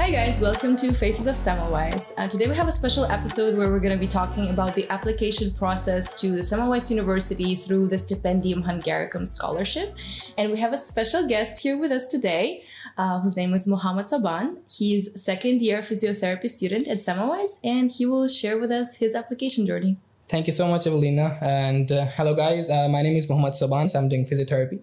Hi 0.00 0.10
guys, 0.10 0.40
welcome 0.40 0.76
to 0.76 0.94
Faces 0.94 1.26
of 1.26 1.34
Semmelweis. 1.34 2.14
Uh, 2.16 2.26
today 2.26 2.48
we 2.48 2.54
have 2.54 2.66
a 2.66 2.72
special 2.72 3.04
episode 3.04 3.54
where 3.54 3.68
we're 3.68 3.80
going 3.80 3.94
to 3.94 4.00
be 4.00 4.08
talking 4.08 4.48
about 4.48 4.74
the 4.74 4.88
application 4.88 5.50
process 5.50 6.18
to 6.22 6.30
the 6.30 6.40
Semmelweis 6.40 6.90
University 6.90 7.54
through 7.54 7.88
the 7.88 7.96
Stipendium 7.96 8.64
Hungaricum 8.64 9.28
Scholarship. 9.28 9.98
And 10.38 10.50
we 10.52 10.58
have 10.58 10.72
a 10.72 10.78
special 10.78 11.28
guest 11.28 11.62
here 11.62 11.78
with 11.78 11.92
us 11.92 12.06
today, 12.06 12.62
uh, 12.96 13.20
whose 13.20 13.36
name 13.36 13.52
is 13.52 13.66
Mohammad 13.66 14.06
Soban. 14.06 14.56
He's 14.70 15.22
second 15.22 15.60
year 15.60 15.82
physiotherapy 15.82 16.48
student 16.48 16.88
at 16.88 16.96
Semmelweis, 16.96 17.60
and 17.62 17.92
he 17.92 18.06
will 18.06 18.26
share 18.26 18.58
with 18.58 18.70
us 18.70 18.96
his 18.96 19.14
application 19.14 19.66
journey. 19.66 19.98
Thank 20.30 20.46
you 20.46 20.52
so 20.52 20.68
much, 20.68 20.86
Evelina. 20.86 21.36
And 21.40 21.90
uh, 21.90 22.06
hello, 22.16 22.36
guys. 22.36 22.70
Uh, 22.70 22.88
my 22.88 23.02
name 23.02 23.16
is 23.16 23.28
Mohammad 23.28 23.54
Sabans. 23.54 23.96
I'm 23.96 24.08
doing 24.08 24.24
physiotherapy. 24.24 24.80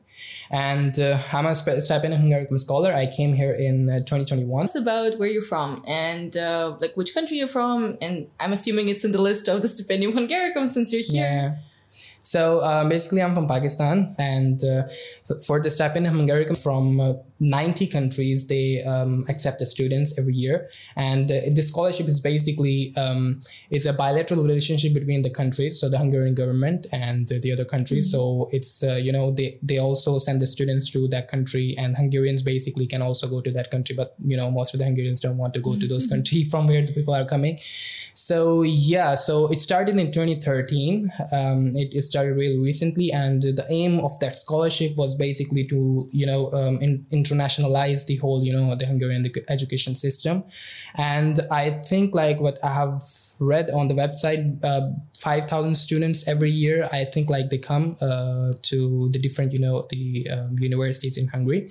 And 0.51 0.99
uh, 0.99 1.19
I'm 1.31 1.45
a 1.45 1.51
Stipendium 1.51 2.21
Hungaricum 2.21 2.59
scholar. 2.59 2.93
I 2.93 3.07
came 3.07 3.33
here 3.33 3.53
in 3.53 3.87
uh, 3.87 3.99
2021. 3.99 4.65
It's 4.65 4.75
about 4.75 5.17
where 5.17 5.29
you're 5.29 5.41
from 5.41 5.85
and 5.87 6.35
uh, 6.35 6.75
like 6.81 6.97
which 6.97 7.13
country 7.13 7.37
you're 7.37 7.47
from. 7.47 7.97
And 8.01 8.27
I'm 8.41 8.51
assuming 8.51 8.89
it's 8.89 9.05
in 9.05 9.13
the 9.13 9.21
list 9.21 9.47
of 9.47 9.61
the 9.61 9.69
Stipendium 9.69 10.11
Hungaricum 10.11 10.67
since 10.67 10.91
you're 10.91 11.01
here. 11.01 11.23
Yeah. 11.23 11.55
So 12.19 12.59
uh, 12.59 12.83
basically, 12.89 13.21
I'm 13.21 13.33
from 13.33 13.47
Pakistan, 13.47 14.13
and 14.17 14.61
uh, 14.61 14.83
for 15.45 15.59
the 15.59 15.69
Stipendium 15.69 16.13
Hungaricum 16.13 16.57
from 16.57 16.99
uh, 16.99 17.13
90 17.39 17.87
countries, 17.87 18.47
they 18.47 18.83
um, 18.83 19.25
accept 19.27 19.59
the 19.59 19.65
students 19.65 20.17
every 20.17 20.33
year. 20.33 20.69
And 20.95 21.29
uh, 21.29 21.41
the 21.51 21.61
scholarship 21.61 22.07
is 22.07 22.19
basically 22.19 22.93
um, 22.95 23.41
is 23.69 23.85
a 23.85 23.93
bilateral 23.93 24.41
relationship 24.41 24.93
between 24.93 25.21
the 25.21 25.29
countries, 25.29 25.79
so 25.79 25.89
the 25.89 25.97
Hungarian 25.97 26.33
government 26.33 26.87
and 26.91 27.27
the 27.27 27.51
other 27.51 27.65
countries. 27.65 28.07
Mm-hmm. 28.07 28.17
So 28.17 28.49
it's 28.51 28.83
uh, 28.83 28.95
you 28.95 29.11
know 29.11 29.31
they 29.31 29.59
they 29.61 29.79
also 29.79 30.17
send 30.17 30.41
the 30.41 30.47
students 30.47 30.89
to 30.91 31.07
that 31.09 31.27
country, 31.27 31.75
and 31.77 31.95
Hungarians 31.95 32.41
basically 32.41 32.87
can 32.87 33.01
also 33.01 33.27
go 33.27 33.41
to 33.41 33.51
that 33.51 33.69
country. 33.69 33.95
But 33.95 34.15
you 34.25 34.37
know 34.37 34.49
most 34.49 34.73
of 34.73 34.79
the 34.79 34.85
Hungarians 34.85 35.21
don't 35.21 35.37
want 35.37 35.53
to 35.55 35.59
go 35.59 35.75
to 35.75 35.87
those 35.87 36.07
countries 36.07 36.49
from 36.51 36.67
where 36.67 36.85
the 36.85 36.93
people 36.93 37.13
are 37.13 37.25
coming. 37.25 37.59
So 38.13 38.63
yeah, 38.63 39.13
so 39.13 39.47
it 39.51 39.59
started 39.59 39.95
in 39.97 40.11
2013. 40.11 41.11
Um, 41.31 41.75
it, 41.75 41.93
it 41.93 42.03
started 42.03 42.35
really 42.35 42.57
recently, 42.57 43.11
and 43.11 43.43
the 43.43 43.65
aim 43.69 43.99
of 43.99 44.19
that 44.21 44.35
scholarship 44.37 44.95
was 44.95 45.16
basically 45.17 45.63
to 45.63 46.09
you 46.11 46.25
know 46.25 46.51
um, 46.53 46.79
in, 46.81 47.05
internationalize 47.11 48.05
the 48.05 48.17
whole 48.17 48.43
you 48.43 48.53
know 48.53 48.75
the 48.75 48.85
Hungarian 48.85 49.29
education 49.49 49.95
system, 49.95 50.43
and 50.95 51.39
I 51.51 51.71
think 51.71 52.15
like 52.15 52.39
what 52.39 52.63
I 52.63 52.73
have 52.73 53.03
read 53.39 53.69
on 53.69 53.87
the 53.87 53.93
website 53.93 54.63
uh, 54.63 54.89
5000 55.15 55.75
students 55.75 56.27
every 56.27 56.49
year 56.49 56.89
i 56.91 57.05
think 57.05 57.29
like 57.29 57.49
they 57.49 57.57
come 57.57 57.95
uh, 58.01 58.53
to 58.63 59.09
the 59.09 59.19
different 59.19 59.53
you 59.53 59.59
know 59.59 59.85
the 59.89 60.27
um, 60.31 60.57
universities 60.59 61.17
in 61.17 61.27
hungary. 61.27 61.69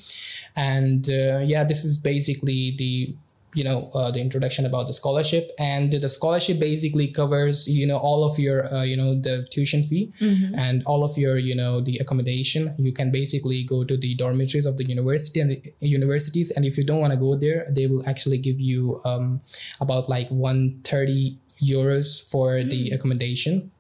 And 0.55 1.09
uh, 1.11 1.41
yeah 1.45 1.65
this 1.65 1.85
is 1.85 1.99
basically 1.99 2.75
the 2.77 3.17
you 3.57 3.65
know 3.65 3.91
uh, 3.95 4.11
the 4.11 4.21
introduction 4.21 4.67
about 4.67 4.87
the 4.87 4.93
scholarship 4.93 5.51
and 5.59 5.91
the 5.91 6.09
scholarship 6.09 6.61
basically 6.61 7.09
covers 7.09 7.67
you 7.67 7.87
know 7.87 7.97
all 7.97 8.23
of 8.23 8.39
your 8.39 8.73
uh, 8.73 8.83
you 8.83 8.97
know 8.97 9.19
the 9.19 9.47
tuition 9.51 9.83
fee 9.83 10.13
mm-hmm. 10.21 10.55
and 10.59 10.83
all 10.85 11.03
of 11.03 11.17
your 11.17 11.39
you 11.39 11.55
know 11.55 11.81
the 11.81 11.97
accommodation 11.99 12.75
you 12.79 12.93
can 12.93 13.11
basically 13.11 13.65
go 13.65 13.83
to 13.83 13.97
the 13.97 14.15
dormitories 14.15 14.67
of 14.67 14.77
the 14.77 14.85
university 14.85 15.41
and 15.41 15.51
the 15.51 15.89
universities 15.89 16.51
and 16.51 16.65
if 16.65 16.77
you 16.77 16.85
don't 16.85 17.01
want 17.01 17.13
to 17.13 17.19
go 17.19 17.35
there 17.35 17.67
they 17.71 17.87
will 17.87 18.07
actually 18.07 18.39
give 18.39 18.61
you 18.61 19.01
um, 19.05 19.41
about 19.81 20.09
like 20.09 20.29
130 20.29 21.39
euros 21.63 22.23
for 22.29 22.53
mm-hmm. 22.53 22.69
the 22.69 22.91
mm. 22.91 22.95
accommodation 22.95 23.71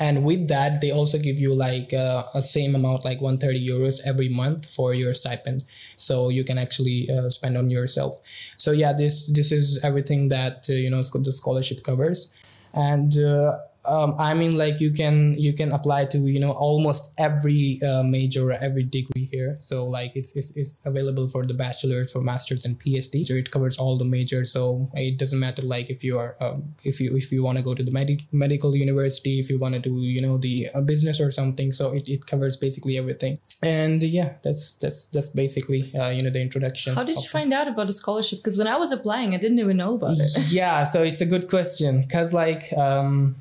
and 0.00 0.24
with 0.24 0.48
that 0.48 0.80
they 0.80 0.90
also 0.90 1.18
give 1.18 1.38
you 1.38 1.54
like 1.54 1.92
uh, 1.92 2.24
a 2.34 2.42
same 2.42 2.74
amount 2.74 3.04
like 3.04 3.20
130 3.20 3.60
euros 3.68 4.00
every 4.04 4.30
month 4.30 4.64
for 4.68 4.94
your 4.94 5.12
stipend. 5.12 5.64
So 5.96 6.30
you 6.30 6.42
can 6.42 6.56
actually 6.56 7.08
uh, 7.10 7.28
spend 7.28 7.58
on 7.58 7.70
yourself. 7.70 8.18
So 8.56 8.72
yeah 8.72 8.94
this 8.94 9.26
this 9.26 9.52
is 9.52 9.78
everything 9.84 10.28
that 10.28 10.66
uh, 10.70 10.72
you 10.72 10.90
know 10.90 11.02
the 11.02 11.32
scholarship 11.32 11.84
covers. 11.84 12.32
And 12.72 13.18
uh, 13.18 13.58
um, 13.84 14.14
I 14.18 14.34
mean, 14.34 14.58
like 14.58 14.80
you 14.80 14.92
can 14.92 15.34
you 15.38 15.52
can 15.52 15.72
apply 15.72 16.04
to 16.06 16.18
you 16.18 16.38
know 16.38 16.52
almost 16.52 17.14
every 17.18 17.80
uh, 17.82 18.02
major, 18.02 18.52
every 18.52 18.82
degree 18.82 19.28
here. 19.32 19.56
So 19.58 19.86
like 19.86 20.12
it's, 20.14 20.36
it's 20.36 20.56
it's 20.56 20.82
available 20.84 21.28
for 21.28 21.46
the 21.46 21.54
bachelor's, 21.54 22.12
for 22.12 22.20
masters, 22.20 22.66
and 22.66 22.78
PhD. 22.78 23.26
So 23.26 23.34
it 23.34 23.50
covers 23.50 23.78
all 23.78 23.96
the 23.96 24.04
majors. 24.04 24.52
So 24.52 24.90
it 24.94 25.18
doesn't 25.18 25.38
matter 25.38 25.62
like 25.62 25.88
if 25.88 26.04
you 26.04 26.18
are 26.18 26.36
um, 26.40 26.74
if 26.84 27.00
you 27.00 27.16
if 27.16 27.32
you 27.32 27.42
want 27.42 27.56
to 27.58 27.64
go 27.64 27.74
to 27.74 27.82
the 27.82 27.90
med- 27.90 28.22
medical 28.32 28.76
university, 28.76 29.40
if 29.40 29.48
you 29.48 29.58
want 29.58 29.74
to 29.74 29.80
do 29.80 30.00
you 30.00 30.20
know 30.20 30.36
the 30.36 30.68
uh, 30.74 30.80
business 30.82 31.20
or 31.20 31.30
something. 31.30 31.72
So 31.72 31.92
it, 31.94 32.08
it 32.08 32.26
covers 32.26 32.56
basically 32.56 32.98
everything. 32.98 33.38
And 33.62 34.02
yeah, 34.02 34.34
that's 34.42 34.74
that's 34.74 35.06
that's 35.06 35.30
basically 35.30 35.94
uh, 35.94 36.10
you 36.10 36.22
know 36.22 36.30
the 36.30 36.40
introduction. 36.40 36.94
How 36.94 37.04
did 37.04 37.16
you 37.16 37.28
find 37.28 37.52
out 37.52 37.66
about 37.66 37.86
the 37.86 37.94
scholarship? 37.94 38.40
Because 38.40 38.58
when 38.58 38.68
I 38.68 38.76
was 38.76 38.92
applying, 38.92 39.34
I 39.34 39.38
didn't 39.38 39.58
even 39.58 39.78
know 39.78 39.94
about 39.94 40.16
it. 40.18 40.52
yeah, 40.52 40.84
so 40.84 41.02
it's 41.02 41.22
a 41.22 41.26
good 41.26 41.48
question 41.48 42.02
because 42.02 42.34
like 42.34 42.72
um, 42.74 43.36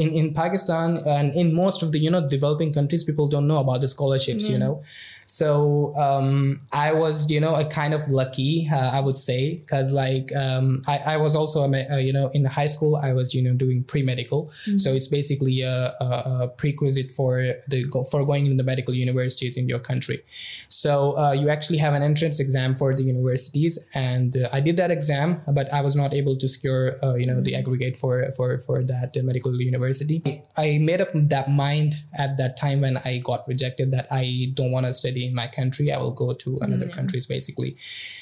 in, 0.00 0.10
in 0.20 0.34
Pakistan 0.34 0.98
and 1.06 1.34
in 1.34 1.54
most 1.54 1.82
of 1.82 1.92
the 1.92 1.98
you 1.98 2.10
know 2.10 2.26
developing 2.28 2.72
countries, 2.72 3.04
people 3.04 3.28
don't 3.28 3.46
know 3.46 3.58
about 3.58 3.80
the 3.80 3.88
scholarships. 3.88 4.48
You 4.48 4.56
hmm. 4.56 4.60
know, 4.60 4.82
so 5.30 5.94
um, 5.96 6.60
I 6.72 6.92
was, 6.92 7.30
you 7.30 7.40
know, 7.40 7.54
a 7.54 7.64
kind 7.64 7.94
of 7.94 8.08
lucky, 8.08 8.68
uh, 8.70 8.90
I 8.92 8.98
would 8.98 9.16
say, 9.16 9.58
because 9.58 9.92
like 9.92 10.34
um, 10.34 10.82
I, 10.88 10.98
I 10.98 11.16
was 11.18 11.36
also, 11.36 11.62
a, 11.62 11.94
uh, 11.94 11.98
you 11.98 12.12
know, 12.12 12.30
in 12.34 12.44
high 12.44 12.66
school, 12.66 12.96
I 12.96 13.12
was, 13.12 13.32
you 13.32 13.40
know, 13.40 13.54
doing 13.54 13.84
pre 13.84 14.02
medical. 14.02 14.46
Mm-hmm. 14.66 14.78
So 14.78 14.92
it's 14.92 15.06
basically 15.06 15.60
a, 15.62 15.94
a, 16.00 16.04
a, 16.04 16.48
prerequisite 16.48 17.12
for 17.12 17.54
the 17.68 17.84
for 18.10 18.26
going 18.26 18.46
into 18.46 18.56
the 18.56 18.64
medical 18.64 18.92
universities 18.92 19.56
in 19.56 19.68
your 19.68 19.78
country. 19.78 20.20
So 20.68 21.16
uh, 21.16 21.30
you 21.30 21.48
actually 21.48 21.78
have 21.78 21.94
an 21.94 22.02
entrance 22.02 22.40
exam 22.40 22.74
for 22.74 22.92
the 22.92 23.04
universities, 23.04 23.88
and 23.94 24.36
uh, 24.36 24.48
I 24.52 24.58
did 24.58 24.76
that 24.78 24.90
exam, 24.90 25.42
but 25.46 25.72
I 25.72 25.80
was 25.80 25.94
not 25.94 26.12
able 26.12 26.36
to 26.38 26.48
secure, 26.48 26.96
uh, 27.04 27.14
you 27.14 27.26
know, 27.26 27.40
the 27.40 27.52
mm-hmm. 27.52 27.60
aggregate 27.60 27.96
for 27.96 28.32
for 28.36 28.58
for 28.58 28.82
that 28.82 29.12
medical 29.22 29.54
university. 29.60 30.42
I 30.56 30.78
made 30.78 31.00
up 31.00 31.10
that 31.14 31.48
mind 31.48 31.94
at 32.18 32.36
that 32.38 32.56
time 32.56 32.80
when 32.80 32.96
I 33.04 33.18
got 33.18 33.46
rejected 33.46 33.92
that 33.92 34.08
I 34.10 34.50
don't 34.54 34.72
want 34.72 34.86
to 34.86 34.92
study 34.92 35.19
in 35.26 35.34
my 35.34 35.46
country 35.46 35.92
i 35.92 35.98
will 35.98 36.12
go 36.12 36.32
to 36.32 36.58
another 36.60 36.86
mm-hmm. 36.86 36.96
countries 36.96 37.26
basically. 37.26 37.76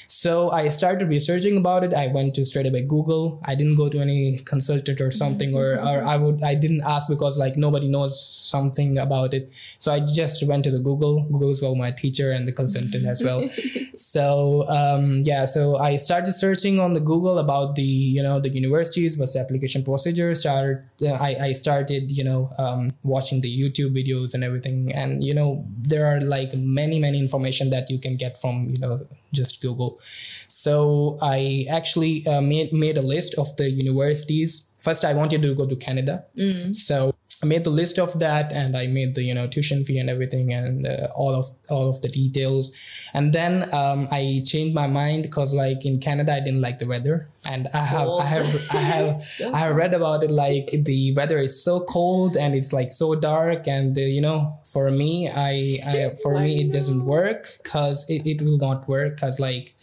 So 0.07 0.51
i 0.51 0.69
started 0.69 1.09
researching 1.09 1.57
about 1.57 1.83
it. 1.83 1.93
I 1.93 2.07
went 2.07 2.33
to 2.35 2.45
straight 2.45 2.67
away 2.67 2.81
google. 2.81 3.41
I 3.45 3.55
didn't 3.55 3.75
go 3.75 3.89
to 3.89 3.99
any 3.99 4.39
consultant 4.45 5.01
or 5.01 5.11
something 5.11 5.55
or, 5.55 5.73
or 5.75 6.03
i 6.03 6.17
would 6.17 6.43
i 6.43 6.55
didn't 6.55 6.81
ask 6.81 7.09
because 7.09 7.37
like 7.37 7.57
nobody 7.57 7.87
knows 7.87 8.19
something 8.53 8.97
about 8.97 9.33
it. 9.33 9.51
So 9.77 9.91
i 9.91 9.99
just 9.99 10.45
went 10.47 10.63
to 10.65 10.71
the 10.71 10.79
google. 10.79 11.23
Google 11.31 11.51
is 11.51 11.61
well 11.61 11.75
my 11.75 11.91
teacher 11.91 12.31
and 12.31 12.47
the 12.47 12.51
consultant 12.51 13.05
as 13.05 13.23
well. 13.23 13.41
So 13.99 14.67
um, 14.69 15.23
yeah 15.25 15.43
so 15.43 15.75
i 15.77 15.97
started 15.97 16.31
searching 16.31 16.79
on 16.79 16.93
the 16.93 17.01
google 17.01 17.37
about 17.37 17.75
the 17.75 17.83
you 17.83 18.23
know 18.23 18.39
the 18.39 18.47
universities 18.47 19.17
what's 19.17 19.33
the 19.33 19.41
application 19.41 19.83
procedure 19.83 20.33
started 20.35 20.87
uh, 21.01 21.17
I, 21.27 21.47
I 21.47 21.51
started 21.51 22.09
you 22.09 22.23
know 22.23 22.49
um, 22.57 22.91
watching 23.03 23.41
the 23.41 23.51
youtube 23.51 23.93
videos 23.93 24.33
and 24.33 24.43
everything. 24.43 24.91
And 24.93 25.23
you 25.23 25.33
know 25.33 25.65
there 25.77 26.05
are 26.05 26.19
like 26.21 26.53
many 26.55 26.88
many 26.89 26.99
many 26.99 27.19
information 27.19 27.69
that 27.69 27.89
you 27.89 27.99
can 27.99 28.15
get 28.17 28.39
from 28.41 28.73
you 28.73 28.79
know 28.79 29.05
just 29.31 29.61
google. 29.61 29.99
So 30.47 31.17
i 31.21 31.65
actually 31.69 32.25
uh, 32.25 32.41
made 32.41 32.73
made 32.73 32.97
a 32.97 33.05
list 33.13 33.35
of 33.37 33.55
the 33.57 33.69
universities. 33.69 34.67
First 34.79 35.05
i 35.05 35.13
wanted 35.13 35.41
to 35.41 35.53
go 35.55 35.67
to 35.67 35.75
canada. 35.75 36.25
Mm. 36.37 36.75
so 36.75 37.13
I 37.41 37.45
made 37.45 37.63
the 37.63 37.69
list 37.69 37.97
of 37.97 38.19
that 38.19 38.51
and 38.51 38.75
I 38.75 38.87
made 38.87 39.15
the 39.15 39.23
you 39.23 39.33
know 39.33 39.47
tuition 39.47 39.85
fee 39.85 39.97
and 39.97 40.09
everything 40.09 40.51
and 40.53 40.85
uh, 40.85 41.07
all 41.15 41.33
of 41.33 41.49
all 41.69 41.89
of 41.89 42.01
the 42.01 42.09
details 42.09 42.71
and 43.13 43.31
then 43.33 43.73
um, 43.73 44.07
I 44.11 44.41
changed 44.45 44.75
my 44.75 44.87
mind 44.87 45.23
because 45.23 45.53
like 45.53 45.85
in 45.85 45.99
Canada 45.99 46.33
I 46.33 46.41
didn't 46.41 46.61
like 46.61 46.79
the 46.79 46.87
weather 46.87 47.29
and 47.47 47.67
I 47.73 47.77
have 47.79 48.07
cold. 48.07 48.21
I 48.21 48.25
have 48.25 48.45
I 48.73 48.77
have 48.77 49.11
so 49.37 49.53
I 49.53 49.59
have 49.59 49.75
read 49.75 49.93
about 49.93 50.23
it 50.23 50.31
like 50.31 50.69
the 50.71 51.13
weather 51.15 51.37
is 51.37 51.61
so 51.61 51.79
cold 51.81 52.35
and 52.35 52.53
it's 52.53 52.73
like 52.73 52.91
so 52.91 53.15
dark 53.15 53.67
and 53.67 53.97
uh, 53.97 54.01
you 54.01 54.21
know 54.21 54.59
for 54.65 54.91
me 54.91 55.29
I, 55.29 55.79
I 55.85 56.15
for 56.23 56.39
me 56.39 56.61
it 56.61 56.73
doesn't 56.73 57.05
work 57.05 57.47
because 57.63 58.09
it, 58.09 58.25
it 58.25 58.41
will 58.41 58.57
not 58.57 58.87
work 58.89 59.15
because 59.15 59.39
like 59.39 59.75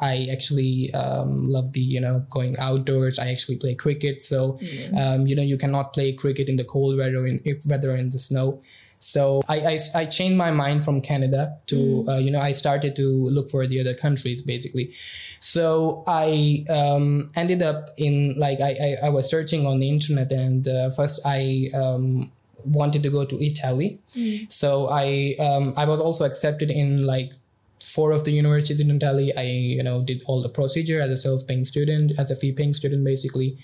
I 0.00 0.28
actually 0.30 0.92
um, 0.94 1.44
love 1.44 1.72
the 1.72 1.80
you 1.80 2.00
know 2.00 2.24
going 2.30 2.56
outdoors. 2.58 3.18
I 3.18 3.30
actually 3.30 3.56
play 3.56 3.74
cricket, 3.74 4.22
so 4.22 4.52
mm-hmm. 4.52 4.96
um, 4.96 5.26
you 5.26 5.34
know 5.34 5.42
you 5.42 5.58
cannot 5.58 5.92
play 5.92 6.12
cricket 6.12 6.48
in 6.48 6.56
the 6.56 6.64
cold 6.64 6.97
weather 6.98 7.26
in 7.26 7.40
weather 7.66 7.96
in 7.96 8.10
the 8.10 8.18
snow. 8.18 8.60
So 9.00 9.42
I, 9.48 9.60
I, 9.60 9.78
I, 9.94 10.06
changed 10.06 10.36
my 10.36 10.50
mind 10.50 10.84
from 10.84 11.00
Canada 11.00 11.56
to, 11.66 11.76
mm. 11.76 12.08
uh, 12.08 12.16
you 12.18 12.30
know, 12.30 12.40
I 12.40 12.52
started 12.52 12.96
to 12.96 13.06
look 13.06 13.48
for 13.48 13.66
the 13.66 13.80
other 13.80 13.94
countries 13.94 14.42
basically. 14.42 14.92
So 15.38 16.02
I 16.06 16.64
um, 16.68 17.28
ended 17.36 17.62
up 17.62 17.90
in 17.96 18.34
like, 18.36 18.60
I, 18.60 18.70
I, 19.02 19.06
I, 19.06 19.08
was 19.10 19.30
searching 19.30 19.66
on 19.66 19.78
the 19.78 19.88
internet 19.88 20.32
and 20.32 20.66
uh, 20.66 20.90
first 20.90 21.20
I 21.24 21.70
um, 21.74 22.32
wanted 22.64 23.02
to 23.04 23.10
go 23.10 23.24
to 23.24 23.44
Italy. 23.44 24.00
Mm. 24.10 24.50
So 24.50 24.88
I, 24.88 25.36
um, 25.38 25.74
I 25.76 25.84
was 25.84 26.00
also 26.00 26.24
accepted 26.24 26.70
in 26.70 27.06
like 27.06 27.32
four 27.80 28.10
of 28.10 28.24
the 28.24 28.32
universities 28.32 28.80
in 28.80 28.90
Italy. 28.90 29.32
I, 29.36 29.42
you 29.42 29.82
know, 29.82 30.02
did 30.02 30.22
all 30.26 30.42
the 30.42 30.48
procedure 30.48 31.00
as 31.00 31.10
a 31.10 31.16
self-paying 31.16 31.64
student, 31.64 32.12
as 32.18 32.30
a 32.30 32.36
fee-paying 32.36 32.72
student, 32.72 33.04
basically. 33.04 33.58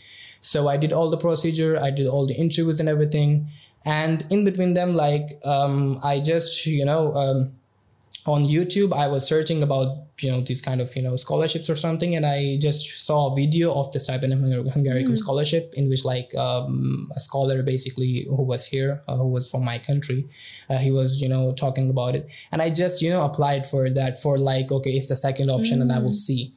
So 0.44 0.68
I 0.68 0.76
did 0.76 0.92
all 0.92 1.10
the 1.10 1.16
procedure. 1.16 1.78
I 1.80 1.90
did 1.90 2.06
all 2.06 2.26
the 2.26 2.34
interviews 2.34 2.78
and 2.78 2.88
everything. 2.88 3.48
And 3.84 4.24
in 4.30 4.44
between 4.44 4.74
them, 4.74 4.94
like, 4.94 5.40
um, 5.44 6.00
I 6.02 6.20
just, 6.20 6.66
you 6.66 6.84
know, 6.84 7.14
um, 7.14 7.52
on 8.26 8.44
YouTube, 8.44 8.94
I 8.94 9.08
was 9.08 9.26
searching 9.26 9.62
about 9.62 9.98
you 10.20 10.30
know 10.30 10.40
these 10.40 10.62
kind 10.62 10.80
of 10.80 10.94
you 10.96 11.02
know 11.02 11.16
scholarships 11.16 11.68
or 11.68 11.76
something, 11.76 12.16
and 12.16 12.24
I 12.24 12.56
just 12.58 13.04
saw 13.04 13.32
a 13.32 13.36
video 13.36 13.74
of 13.74 13.90
the 13.92 13.98
Stipendium 13.98 14.40
Hungaricum 14.72 15.12
mm. 15.12 15.18
scholarship 15.18 15.74
in 15.76 15.90
which 15.90 16.04
like 16.04 16.34
um, 16.34 17.10
a 17.14 17.20
scholar 17.20 17.62
basically 17.62 18.26
who 18.28 18.42
was 18.42 18.64
here, 18.64 19.02
uh, 19.08 19.16
who 19.16 19.28
was 19.28 19.50
from 19.50 19.64
my 19.64 19.78
country, 19.78 20.26
uh, 20.70 20.78
he 20.78 20.90
was 20.90 21.20
you 21.20 21.28
know 21.28 21.52
talking 21.52 21.90
about 21.90 22.14
it, 22.14 22.26
and 22.50 22.62
I 22.62 22.70
just 22.70 23.02
you 23.02 23.10
know 23.10 23.24
applied 23.24 23.66
for 23.66 23.90
that 23.90 24.22
for 24.22 24.38
like 24.38 24.72
okay, 24.72 24.92
it's 24.92 25.08
the 25.08 25.16
second 25.16 25.50
option, 25.50 25.78
mm. 25.78 25.82
and 25.82 25.92
I 25.92 25.98
will 25.98 26.10
mm. 26.10 26.26
see. 26.26 26.52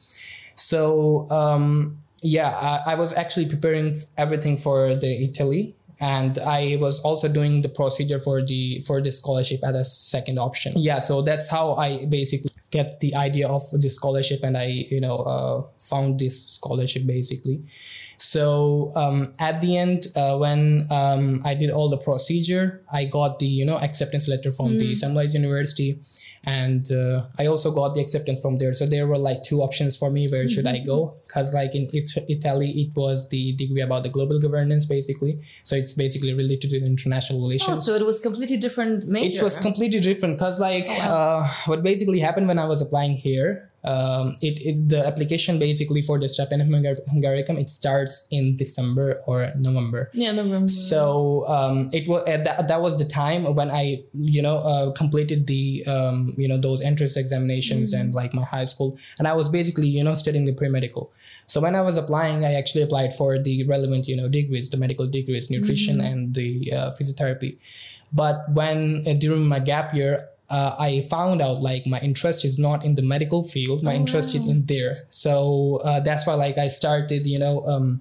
So 0.54 1.28
um, 1.30 1.98
yeah, 2.22 2.50
I, 2.50 2.92
I 2.92 2.94
was 2.94 3.12
actually 3.12 3.46
preparing 3.46 4.00
everything 4.16 4.56
for 4.56 4.94
the 4.94 5.22
Italy 5.22 5.74
and 6.00 6.38
i 6.38 6.76
was 6.80 7.00
also 7.00 7.28
doing 7.28 7.62
the 7.62 7.68
procedure 7.68 8.18
for 8.18 8.40
the 8.42 8.80
for 8.82 9.00
the 9.00 9.10
scholarship 9.10 9.60
as 9.64 9.74
a 9.74 9.84
second 9.84 10.38
option. 10.38 10.72
Yeah 10.76 11.00
so 11.00 11.22
that's 11.22 11.48
how 11.48 11.74
i 11.74 12.06
basically 12.06 12.50
get 12.70 13.00
the 13.00 13.14
idea 13.14 13.48
of 13.48 13.62
the 13.72 13.88
scholarship 13.88 14.40
and 14.42 14.56
i 14.56 14.86
you 14.90 15.00
know 15.00 15.16
uh, 15.16 15.62
found 15.80 16.20
this 16.20 16.50
scholarship 16.50 17.06
basically 17.06 17.64
so 18.18 18.92
um, 18.96 19.32
at 19.38 19.60
the 19.60 19.76
end 19.76 20.08
uh, 20.16 20.36
when 20.36 20.86
um, 20.90 21.40
i 21.44 21.54
did 21.54 21.70
all 21.70 21.88
the 21.88 21.96
procedure 21.96 22.82
i 22.92 23.04
got 23.04 23.38
the 23.38 23.46
you 23.46 23.64
know 23.64 23.78
acceptance 23.78 24.28
letter 24.28 24.52
from 24.52 24.70
mm. 24.74 24.78
the 24.78 24.92
Semmelweis 24.92 25.34
university. 25.34 26.00
And 26.44 26.90
uh, 26.92 27.26
i 27.38 27.46
also 27.46 27.70
got 27.70 27.94
the 27.94 28.00
acceptance 28.00 28.40
from 28.40 28.58
there. 28.58 28.72
So 28.72 28.86
there 28.86 29.06
were 29.06 29.18
like 29.18 29.42
two 29.42 29.60
options 29.60 29.96
for 29.96 30.10
me. 30.10 30.28
Where 30.28 30.44
mm-hmm. 30.44 30.54
should 30.54 30.66
i 30.66 30.78
go? 30.78 31.14
Because 31.26 31.52
like 31.52 31.74
in 31.74 31.88
italy 31.92 32.70
it 32.82 32.96
was 32.96 33.28
the 33.28 33.52
degree 33.56 33.82
about 33.82 34.02
the 34.02 34.08
global 34.08 34.40
governance 34.40 34.86
basically. 34.86 35.40
So 35.64 35.76
it's 35.76 35.92
basically 35.92 36.32
related 36.34 36.70
to 36.70 36.76
international 36.76 37.42
relations. 37.42 37.78
Oh, 37.78 37.82
so 37.82 37.94
it 37.94 38.06
was 38.06 38.20
completely 38.20 38.56
different 38.56 39.06
major. 39.06 39.40
It 39.40 39.42
was 39.42 39.56
completely 39.56 40.00
different 40.00 40.38
because 40.38 40.58
like 40.58 40.86
oh, 40.88 40.98
wow. 40.98 41.38
uh, 41.40 41.48
what 41.66 41.82
basically 41.82 42.20
happened 42.20 42.48
when 42.48 42.58
i 42.58 42.64
was 42.64 42.80
applying 42.80 43.16
here 43.16 43.67
um, 43.88 44.36
it, 44.42 44.60
it 44.60 44.88
the 44.90 45.06
application 45.06 45.58
basically 45.58 46.02
for 46.02 46.18
the 46.18 46.26
Stipendium 46.26 46.68
Hungaricum 47.08 47.58
it 47.58 47.70
starts 47.70 48.28
in 48.30 48.54
December 48.56 49.18
or 49.26 49.50
November. 49.56 50.10
Yeah, 50.12 50.32
November. 50.32 50.68
So 50.68 51.46
um, 51.48 51.88
it 51.94 52.06
was 52.06 52.22
uh, 52.28 52.36
that, 52.44 52.68
that 52.68 52.82
was 52.82 52.98
the 52.98 53.06
time 53.06 53.54
when 53.54 53.70
I 53.70 54.04
you 54.12 54.42
know 54.42 54.58
uh, 54.58 54.92
completed 54.92 55.46
the 55.46 55.86
um, 55.86 56.34
you 56.36 56.46
know 56.46 56.58
those 56.58 56.82
entrance 56.82 57.16
examinations 57.16 57.94
mm-hmm. 57.94 58.12
and 58.12 58.14
like 58.14 58.34
my 58.34 58.44
high 58.44 58.66
school, 58.66 58.98
and 59.18 59.26
I 59.26 59.32
was 59.32 59.48
basically 59.48 59.88
you 59.88 60.04
know 60.04 60.14
studying 60.14 60.44
the 60.44 60.52
pre 60.52 60.68
medical. 60.68 61.10
So 61.46 61.62
when 61.62 61.74
I 61.74 61.80
was 61.80 61.96
applying, 61.96 62.44
I 62.44 62.54
actually 62.54 62.82
applied 62.82 63.14
for 63.14 63.38
the 63.38 63.64
relevant 63.64 64.06
you 64.06 64.16
know 64.18 64.28
degrees, 64.28 64.68
the 64.68 64.76
medical 64.76 65.06
degrees, 65.06 65.48
nutrition 65.50 65.96
mm-hmm. 65.96 66.12
and 66.12 66.34
the 66.34 66.72
uh, 66.74 66.90
physiotherapy. 66.92 67.56
But 68.12 68.52
when 68.52 69.04
uh, 69.06 69.14
during 69.14 69.46
my 69.46 69.60
gap 69.60 69.94
year, 69.94 70.28
uh, 70.50 70.76
I 70.78 71.02
found 71.02 71.42
out 71.42 71.60
like 71.60 71.86
my 71.86 71.98
interest 71.98 72.44
is 72.44 72.58
not 72.58 72.84
in 72.84 72.94
the 72.94 73.02
medical 73.02 73.42
field. 73.42 73.82
My 73.82 73.92
oh, 73.92 73.96
interest 73.96 74.34
wow. 74.34 74.40
is 74.42 74.50
in 74.50 74.66
there. 74.66 75.04
So 75.10 75.80
uh, 75.84 76.00
that's 76.00 76.26
why 76.26 76.34
like 76.34 76.56
I 76.58 76.68
started, 76.68 77.26
you 77.26 77.38
know, 77.38 77.66
um, 77.66 78.00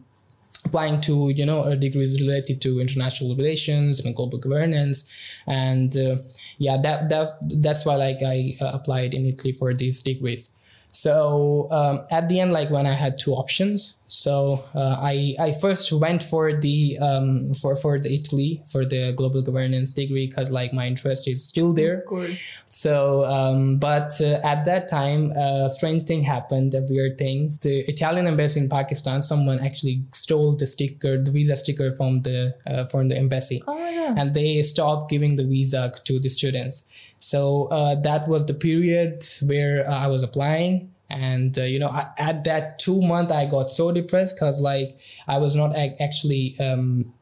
applying 0.66 1.00
to 1.02 1.30
you 1.30 1.46
know 1.46 1.76
degrees 1.76 2.20
related 2.22 2.62
to 2.62 2.80
international 2.80 3.36
relations 3.36 4.00
and 4.00 4.16
global 4.16 4.38
governance, 4.38 5.10
and 5.48 5.96
uh, 5.98 6.18
yeah, 6.58 6.78
that 6.82 7.10
that 7.10 7.38
that's 7.62 7.86
why 7.86 7.96
like 7.96 8.20
I 8.24 8.56
uh, 8.62 8.72
applied 8.74 9.14
in 9.14 9.26
Italy 9.26 9.52
for 9.52 9.74
these 9.74 10.02
degrees. 10.02 10.54
So 10.92 11.68
um, 11.70 12.06
at 12.10 12.28
the 12.30 12.40
end, 12.40 12.52
like 12.52 12.70
when 12.70 12.86
I 12.88 12.94
had 12.94 13.18
two 13.18 13.34
options, 13.34 13.98
so 14.08 14.64
uh, 14.74 14.96
I 15.00 15.36
I 15.38 15.52
first 15.52 15.92
went 15.92 16.24
for 16.24 16.54
the 16.54 16.98
um, 17.00 17.54
for 17.54 17.76
for 17.76 18.00
the 18.00 18.14
Italy 18.16 18.64
for 18.68 18.86
the 18.86 19.12
global 19.12 19.42
governance 19.42 19.92
degree 19.92 20.28
because 20.28 20.50
like 20.50 20.72
my 20.74 20.88
interest 20.88 21.28
is 21.28 21.44
still 21.44 21.74
there. 21.74 22.00
Of 22.00 22.06
course. 22.06 22.58
So 22.70 23.26
um, 23.26 23.78
but 23.80 24.20
uh, 24.22 24.40
at 24.44 24.64
that 24.66 24.88
time, 24.88 25.32
a 25.32 25.70
strange 25.70 26.04
thing 26.04 26.24
happened, 26.24 26.74
a 26.74 26.82
weird 26.90 27.18
thing. 27.18 27.58
The 27.62 27.84
Italian 27.90 28.26
embassy 28.26 28.62
in 28.62 28.70
Pakistan, 28.70 29.22
someone 29.22 29.60
actually 29.60 30.04
stole 30.14 30.56
the 30.56 30.66
sticker, 30.68 31.22
the 31.22 31.32
visa 31.32 31.58
sticker 31.58 31.92
from 31.92 32.22
the 32.22 32.56
uh, 32.66 32.86
from 32.86 33.10
the 33.10 33.18
embassy, 33.18 33.62
oh 33.68 33.76
God. 33.76 34.18
and 34.18 34.34
they 34.34 34.62
stopped 34.64 35.12
giving 35.12 35.36
the 35.36 35.46
visa 35.46 35.92
to 36.06 36.20
the 36.20 36.30
students. 36.30 36.90
So 37.20 37.66
uh, 37.66 37.96
that 38.02 38.28
was 38.28 38.46
the 38.46 38.54
period 38.54 39.26
where 39.44 39.90
uh, 39.90 40.06
I 40.06 40.08
was 40.08 40.24
applying. 40.24 40.94
And, 41.10 41.58
uh, 41.58 41.64
you 41.64 41.80
know, 41.80 41.88
I, 41.88 42.10
at 42.18 42.44
that 42.44 42.80
two 42.80 43.02
month, 43.02 43.32
I 43.32 43.46
got 43.46 43.70
so 43.70 43.92
depressed 43.92 44.36
because, 44.36 44.60
like, 44.60 45.00
I 45.28 45.38
was 45.38 45.56
not 45.56 45.76
actually, 45.76 46.58
um, 46.60 47.14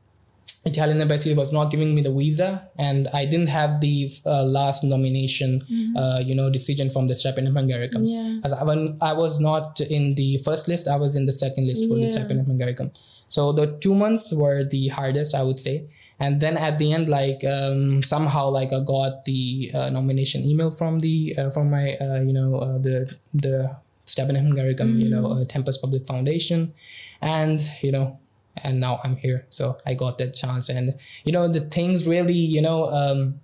Italian 0.66 1.00
embassy 1.00 1.36
was 1.36 1.54
not 1.54 1.70
giving 1.70 1.94
me 1.94 2.02
the 2.02 2.12
visa, 2.12 2.68
and 2.80 3.08
I 3.14 3.26
didn't 3.26 3.50
have 3.50 3.82
the 3.82 4.12
uh, 4.26 4.44
last 4.44 4.84
nomination, 4.84 5.62
mm-hmm. 5.72 5.96
uh, 5.96 6.20
you 6.20 6.34
know, 6.34 6.50
decision 6.50 6.90
from 6.90 7.08
the 7.08 7.14
Stipendium 7.14 7.54
Hungaricum. 7.54 8.02
Yeah. 8.02 8.42
As 8.44 8.54
I, 8.54 8.64
when 8.64 8.98
I 9.00 9.14
was 9.14 9.40
not 9.40 9.80
in 9.80 10.16
the 10.16 10.38
first 10.38 10.68
list, 10.68 10.88
I 10.88 10.96
was 10.96 11.16
in 11.16 11.28
the 11.28 11.34
second 11.34 11.68
list 11.68 11.88
for 11.88 11.96
yeah. 11.96 12.08
the 12.08 12.14
Stipendium 12.14 12.48
Hungaricum. 12.48 12.90
So 13.28 13.52
the 13.52 13.78
two 13.78 13.94
months 13.94 14.34
were 14.34 14.64
the 14.64 14.88
hardest, 14.88 15.36
I 15.36 15.44
would 15.44 15.60
say 15.60 15.88
and 16.20 16.40
then 16.42 16.58
at 16.58 16.78
the 16.78 16.94
end 16.94 17.10
like 17.10 17.44
um, 17.44 18.02
somehow 18.02 18.48
like 18.48 18.72
i 18.72 18.80
got 18.80 19.26
the 19.26 19.72
uh, 19.74 19.90
nomination 19.90 20.44
email 20.44 20.72
from 20.72 21.00
the 21.00 21.36
uh, 21.38 21.50
from 21.50 21.70
my 21.70 21.96
uh, 21.96 22.22
you 22.22 22.34
know 22.34 22.56
uh, 22.56 22.78
the 22.78 23.16
the 23.34 23.76
Stipendium 24.06 24.48
Hungaricum, 24.48 24.96
mm. 24.96 25.00
you 25.00 25.10
know, 25.10 25.24
mm. 25.24 25.42
Uh, 25.42 25.46
Tempus 25.46 25.78
Public 25.78 26.06
Foundation, 26.06 26.74
and 27.22 27.60
you 27.82 27.92
know, 27.92 28.20
and 28.64 28.80
now 28.80 29.00
I'm 29.04 29.16
here. 29.16 29.46
So 29.50 29.78
I 29.86 29.94
got 29.96 30.18
that 30.20 30.34
chance, 30.34 30.70
and 30.70 30.96
you 31.24 31.32
know, 31.32 31.48
the 31.48 31.62
things 31.62 32.08
really, 32.08 32.34
you 32.34 32.62
know, 32.62 32.86
um, 32.90 33.40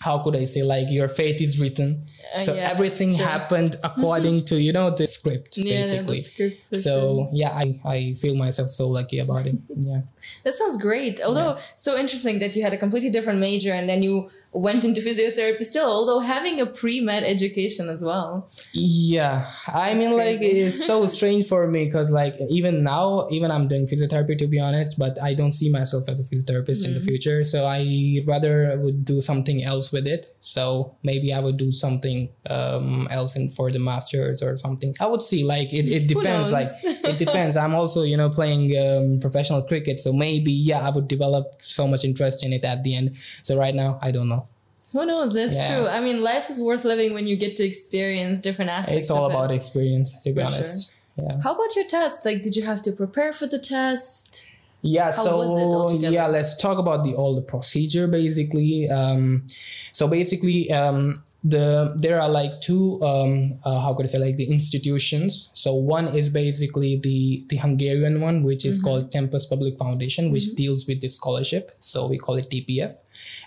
how 0.00 0.18
could 0.18 0.36
I 0.36 0.44
say 0.44 0.62
like 0.62 0.90
your 0.90 1.08
fate 1.08 1.40
is 1.40 1.60
written. 1.60 2.04
Uh, 2.34 2.38
so 2.38 2.54
yeah, 2.54 2.70
everything 2.70 3.14
happened 3.14 3.76
according 3.84 4.44
to 4.46 4.60
you 4.60 4.72
know 4.72 4.90
the 4.90 5.06
script 5.06 5.56
yeah, 5.56 5.82
basically. 5.82 6.20
Script 6.20 6.62
so 6.62 6.70
sure. 6.80 7.30
yeah, 7.32 7.50
I, 7.50 7.80
I 7.84 8.14
feel 8.14 8.36
myself 8.36 8.70
so 8.70 8.88
lucky 8.88 9.18
about 9.18 9.46
it. 9.46 9.56
Yeah. 9.78 10.02
that 10.44 10.54
sounds 10.56 10.78
great. 10.78 11.20
Although 11.20 11.54
yeah. 11.54 11.62
so 11.74 11.96
interesting 11.96 12.38
that 12.40 12.56
you 12.56 12.62
had 12.62 12.72
a 12.72 12.78
completely 12.78 13.10
different 13.10 13.38
major 13.38 13.72
and 13.72 13.88
then 13.88 14.02
you 14.02 14.30
went 14.56 14.84
into 14.84 15.00
physiotherapy 15.00 15.64
still, 15.64 15.90
although 15.90 16.18
having 16.18 16.60
a 16.60 16.66
pre-med 16.66 17.22
education 17.24 17.88
as 17.88 18.02
well. 18.02 18.48
Yeah. 18.72 19.50
I 19.68 19.92
That's 19.92 19.98
mean 19.98 20.14
crazy. 20.14 20.32
like 20.32 20.42
it's 20.42 20.86
so 20.86 21.06
strange 21.16 21.46
for 21.46 21.66
me 21.66 21.84
because 21.84 22.10
like 22.10 22.36
even 22.48 22.82
now, 22.82 23.28
even 23.30 23.50
I'm 23.50 23.68
doing 23.68 23.86
physiotherapy 23.86 24.38
to 24.38 24.46
be 24.46 24.58
honest, 24.58 24.98
but 24.98 25.22
I 25.22 25.34
don't 25.34 25.52
see 25.52 25.70
myself 25.70 26.08
as 26.08 26.20
a 26.20 26.24
physiotherapist 26.24 26.80
mm-hmm. 26.80 26.86
in 26.86 26.94
the 26.94 27.00
mm. 27.00 27.04
future. 27.04 27.44
So 27.44 27.66
I 27.66 28.20
rather 28.26 28.78
would 28.80 29.04
do 29.04 29.20
something 29.20 29.62
else 29.62 29.92
with 29.92 30.08
it. 30.08 30.30
So 30.40 30.96
maybe 31.02 31.32
I 31.32 31.40
would 31.40 31.58
do 31.58 31.70
something 31.70 32.30
um, 32.48 33.08
else 33.10 33.36
in 33.36 33.50
for 33.50 33.70
the 33.70 33.78
masters 33.78 34.42
or 34.42 34.56
something. 34.56 34.94
I 35.00 35.06
would 35.06 35.22
see 35.22 35.44
like 35.44 35.72
it, 35.72 35.88
it 35.88 36.06
depends. 36.14 36.50
like 36.50 36.68
it 36.82 37.18
depends. 37.18 37.56
I'm 37.62 37.74
also, 37.74 38.02
you 38.02 38.16
know, 38.16 38.30
playing 38.30 38.76
um, 38.78 39.20
professional 39.20 39.62
cricket. 39.62 40.00
So 40.00 40.12
maybe 40.12 40.52
yeah, 40.52 40.80
I 40.80 40.90
would 40.90 41.08
develop 41.08 41.60
so 41.60 41.86
much 41.86 42.04
interest 42.04 42.42
in 42.44 42.52
it 42.52 42.64
at 42.64 42.82
the 42.84 42.96
end. 42.96 43.16
So 43.42 43.56
right 43.58 43.74
now 43.74 43.98
I 44.00 44.10
don't 44.10 44.28
know. 44.28 44.45
Who 44.92 45.04
knows? 45.04 45.34
That's 45.34 45.56
yeah. 45.56 45.78
true. 45.78 45.88
I 45.88 46.00
mean, 46.00 46.22
life 46.22 46.48
is 46.48 46.60
worth 46.60 46.84
living 46.84 47.12
when 47.14 47.26
you 47.26 47.36
get 47.36 47.56
to 47.56 47.64
experience 47.64 48.40
different 48.40 48.70
aspects. 48.70 48.98
It's 48.98 49.10
all 49.10 49.30
about 49.30 49.50
it. 49.50 49.56
experience, 49.56 50.22
to 50.22 50.32
be 50.32 50.40
for 50.40 50.46
honest. 50.46 50.94
Sure. 51.18 51.28
Yeah. 51.28 51.40
How 51.42 51.54
about 51.54 51.74
your 51.74 51.86
test? 51.86 52.24
Like, 52.24 52.42
did 52.42 52.56
you 52.56 52.62
have 52.64 52.82
to 52.82 52.92
prepare 52.92 53.32
for 53.32 53.46
the 53.46 53.58
test? 53.58 54.46
Yeah, 54.82 55.06
How 55.06 55.10
so 55.10 55.90
yeah, 55.98 56.26
let's 56.26 56.56
talk 56.56 56.78
about 56.78 57.04
the 57.04 57.14
all 57.14 57.34
the 57.34 57.42
procedure 57.42 58.06
basically. 58.06 58.88
Um, 58.88 59.44
so 59.90 60.06
basically, 60.06 60.70
um, 60.70 61.24
the 61.48 61.94
there 61.96 62.20
are 62.20 62.28
like 62.28 62.60
two 62.60 63.02
um, 63.02 63.58
uh, 63.64 63.80
how 63.80 63.94
could 63.94 64.06
I 64.06 64.08
say 64.08 64.18
like 64.18 64.36
the 64.36 64.50
institutions. 64.50 65.50
So 65.54 65.74
one 65.74 66.08
is 66.08 66.28
basically 66.28 66.98
the 66.98 67.44
the 67.48 67.56
Hungarian 67.56 68.20
one, 68.20 68.42
which 68.42 68.64
is 68.64 68.78
mm-hmm. 68.78 68.86
called 68.86 69.12
Tempus 69.12 69.46
Public 69.46 69.78
Foundation, 69.78 70.32
which 70.32 70.44
mm-hmm. 70.44 70.62
deals 70.62 70.86
with 70.86 71.00
the 71.00 71.08
scholarship. 71.08 71.72
So 71.78 72.06
we 72.06 72.18
call 72.18 72.36
it 72.36 72.50
TPF 72.50 72.92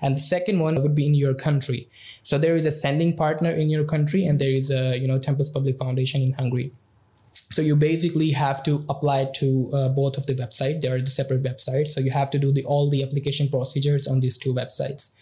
and 0.01 0.15
the 0.15 0.19
second 0.19 0.59
one 0.59 0.81
would 0.81 0.95
be 0.95 1.05
in 1.05 1.13
your 1.13 1.33
country 1.33 1.89
so 2.21 2.37
there 2.37 2.55
is 2.55 2.65
a 2.65 2.71
sending 2.71 3.15
partner 3.15 3.51
in 3.51 3.69
your 3.69 3.83
country 3.83 4.25
and 4.25 4.39
there 4.39 4.51
is 4.51 4.71
a 4.71 4.97
you 4.97 5.07
know 5.07 5.19
tempus 5.19 5.49
public 5.49 5.77
foundation 5.77 6.21
in 6.21 6.33
hungary 6.33 6.71
so 7.51 7.61
you 7.61 7.75
basically 7.75 8.29
have 8.29 8.61
to 8.63 8.83
apply 8.89 9.25
to 9.33 9.69
uh, 9.73 9.89
both 9.89 10.17
of 10.17 10.25
the 10.27 10.33
website 10.33 10.81
they 10.81 10.87
are 10.87 11.01
the 11.01 11.07
separate 11.07 11.43
websites 11.43 11.89
so 11.89 11.99
you 11.99 12.11
have 12.11 12.29
to 12.29 12.39
do 12.39 12.51
the 12.51 12.63
all 12.65 12.89
the 12.89 13.03
application 13.03 13.49
procedures 13.49 14.07
on 14.07 14.19
these 14.19 14.37
two 14.37 14.53
websites 14.53 15.15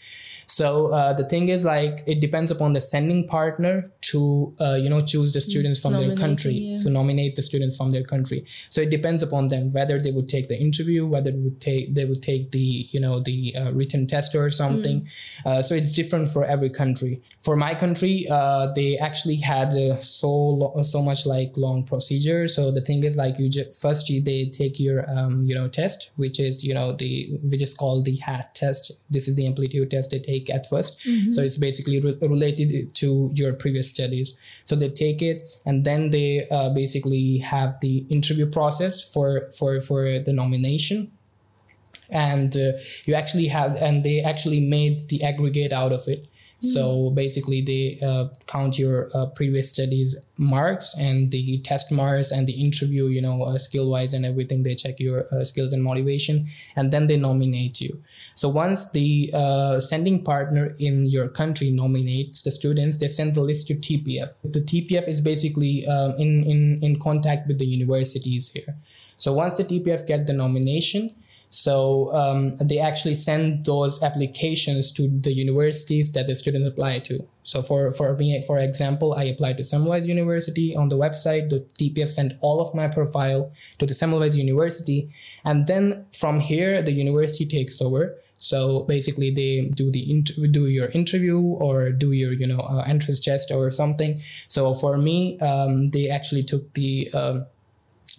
so 0.47 0.87
uh, 0.93 1.11
the 1.11 1.25
thing 1.25 1.49
is 1.49 1.65
like 1.65 2.03
it 2.07 2.21
depends 2.21 2.51
upon 2.51 2.71
the 2.71 2.79
sending 2.79 3.27
partner 3.27 3.91
to 3.99 4.55
uh, 4.61 4.77
you 4.81 4.89
know 4.89 5.01
choose 5.01 5.33
the 5.33 5.41
students 5.41 5.77
from 5.79 5.93
their 5.93 6.15
country 6.15 6.53
yeah. 6.53 6.77
to 6.77 6.89
nominate 6.89 7.35
the 7.35 7.41
students 7.41 7.75
from 7.75 7.91
their 7.91 8.03
country. 8.03 8.45
So 8.69 8.79
it 8.79 8.89
depends 8.89 9.21
upon 9.21 9.49
them 9.49 9.73
whether 9.73 9.99
they 9.99 10.11
would 10.11 10.29
take 10.29 10.47
the 10.47 10.57
interview, 10.57 11.05
whether 11.05 11.31
it 11.31 11.35
would 11.35 11.59
take 11.59 11.93
they 11.93 12.05
would 12.05 12.23
take 12.23 12.51
the 12.51 12.87
you 12.91 12.99
know 13.01 13.19
the 13.19 13.53
uh, 13.57 13.71
written 13.73 14.07
test 14.07 14.35
or 14.35 14.49
something. 14.49 15.07
Mm. 15.45 15.63
so 15.63 15.75
it's 15.75 15.93
different 15.93 16.31
for 16.31 16.45
every 16.45 16.69
country. 16.69 17.21
For 17.41 17.57
my 17.57 17.75
country, 17.75 18.25
uh, 18.29 18.71
they 18.73 18.97
actually 18.97 19.37
had 19.37 19.73
uh, 19.73 19.99
so 19.99 20.31
lo- 20.31 20.83
so 20.83 21.01
much 21.01 21.25
like 21.25 21.57
long 21.57 21.83
procedure. 21.83 22.47
So 22.47 22.71
the 22.71 22.81
thing 22.81 23.03
is 23.03 23.17
like 23.17 23.37
you 23.37 23.49
just 23.49 23.81
first 23.81 24.07
they 24.07 24.45
take 24.45 24.79
your 24.79 25.09
um, 25.09 25.43
you 25.43 25.55
know 25.55 25.67
test, 25.67 26.11
which 26.15 26.39
is 26.39 26.63
you 26.63 26.73
know 26.73 26.93
the 26.93 27.37
which 27.43 27.61
is 27.61 27.73
called 27.73 28.05
the 28.05 28.15
HAT 28.15 28.55
test. 28.55 28.91
This 29.09 29.27
is 29.27 29.35
the 29.35 29.45
aptitude 29.47 29.91
test 29.91 30.11
they 30.11 30.19
take 30.19 30.36
at 30.49 30.69
1st 30.69 31.31
So 31.31 31.41
it's 31.41 31.57
basically 31.57 31.99
re- 31.99 32.17
related 32.21 32.93
to 32.95 33.31
your 33.33 33.53
previous 33.53 33.89
studies. 33.89 34.37
So 34.65 34.75
they 34.75 34.89
take 34.89 35.21
it 35.21 35.43
and 35.65 35.83
then 35.83 36.11
they 36.11 36.47
uh, 36.49 36.69
basically 36.69 37.39
have 37.39 37.79
the 37.81 38.05
interview 38.09 38.45
process 38.45 39.01
for 39.13 39.49
for 39.57 39.81
for 39.81 40.19
the 40.19 40.33
nomination. 40.33 41.11
And 42.09 42.55
uh, 42.55 42.71
you 43.05 43.13
actually 43.15 43.47
have 43.47 43.75
and 43.81 44.03
they 44.03 44.21
actually 44.21 44.61
made 44.61 45.09
the 45.09 45.23
aggregate 45.23 45.73
out 45.73 45.91
of 45.91 46.07
it 46.07 46.27
so 46.59 47.11
basically 47.11 47.61
they 47.61 47.99
uh, 48.03 48.29
count 48.47 48.79
your 48.79 49.09
uh, 49.13 49.27
previous 49.27 49.69
studies 49.69 50.15
marks 50.37 50.95
and 50.97 51.29
the 51.29 51.59
test 51.59 51.91
marks 51.91 52.31
and 52.31 52.47
the 52.47 52.53
interview 52.53 53.05
you 53.05 53.21
know 53.21 53.43
uh, 53.43 53.57
skill 53.59 53.89
wise 53.91 54.13
and 54.13 54.25
everything. 54.25 54.63
They 54.63 54.73
check 54.73 54.99
your 54.99 55.25
uh, 55.31 55.43
skills 55.43 55.71
and 55.71 55.83
motivation 55.83 56.47
and 56.75 56.91
then 56.91 57.05
they 57.05 57.17
nominate 57.17 57.79
you. 57.79 58.01
So 58.33 58.49
once 58.49 58.91
the 58.91 59.29
uh, 59.33 59.79
sending 59.79 60.23
partner 60.23 60.75
in 60.79 61.05
your 61.05 61.27
country 61.27 61.69
nominates 61.69 62.41
the 62.41 62.51
students 62.51 62.97
they 62.97 63.07
send 63.07 63.35
the 63.35 63.41
list 63.41 63.67
to 63.67 63.75
tpf 63.75 64.33
the 64.43 64.61
tpf 64.61 65.07
is 65.07 65.21
basically 65.21 65.85
um, 65.85 66.11
in, 66.17 66.43
in 66.43 66.79
in 66.81 66.99
contact 66.99 67.47
with 67.47 67.59
the 67.59 67.67
universities 67.67 68.51
here. 68.51 68.75
So 69.17 69.31
once 69.33 69.55
the 69.55 69.63
tpf 69.63 70.07
get 70.07 70.25
the 70.25 70.33
nomination 70.33 71.11
so 71.49 72.13
um, 72.13 72.57
they 72.57 72.79
actually 72.79 73.15
send 73.15 73.65
those 73.65 74.03
applications 74.03 74.91
to 74.93 75.07
the 75.07 75.31
universities 75.31 76.11
that 76.11 76.27
the 76.27 76.35
students 76.35 76.67
apply 76.67 76.99
to. 76.99 77.25
So 77.43 77.61
for, 77.61 77.93
for 77.93 78.15
me, 78.17 78.41
for 78.45 78.57
example, 78.57 79.13
I 79.13 79.23
applied 79.23 79.57
to 79.57 79.63
Semmelweis 79.63 80.05
University 80.05 80.75
on 80.75 80.89
the 80.89 80.97
website. 80.97 81.49
The 81.49 81.65
TPF 81.79 82.09
sent 82.09 82.33
all 82.41 82.59
of 82.59 82.75
my 82.75 82.89
profile 82.89 83.53
to 83.79 83.85
the 83.85 83.93
Semmelweis 83.93 84.35
University. 84.35 85.09
And 85.45 85.67
then 85.67 86.05
from 86.11 86.41
here, 86.41 86.81
the 86.81 86.91
university 86.91 87.45
takes 87.45 87.81
over. 87.81 88.17
So 88.39 88.83
basically, 88.83 89.31
they 89.31 89.69
do 89.73 89.89
the 89.89 90.11
inter- 90.11 90.45
do 90.47 90.67
your 90.67 90.89
interview 90.89 91.39
or 91.39 91.89
do 91.89 92.11
your 92.11 92.33
you 92.33 92.45
know 92.45 92.59
uh, 92.59 92.83
entrance 92.85 93.19
test 93.19 93.49
or 93.51 93.71
something. 93.71 94.21
So 94.47 94.75
for 94.75 94.95
me, 94.97 95.39
um, 95.39 95.89
they 95.89 96.07
actually 96.09 96.43
took 96.43 96.71
the 96.75 97.09
um, 97.13 97.47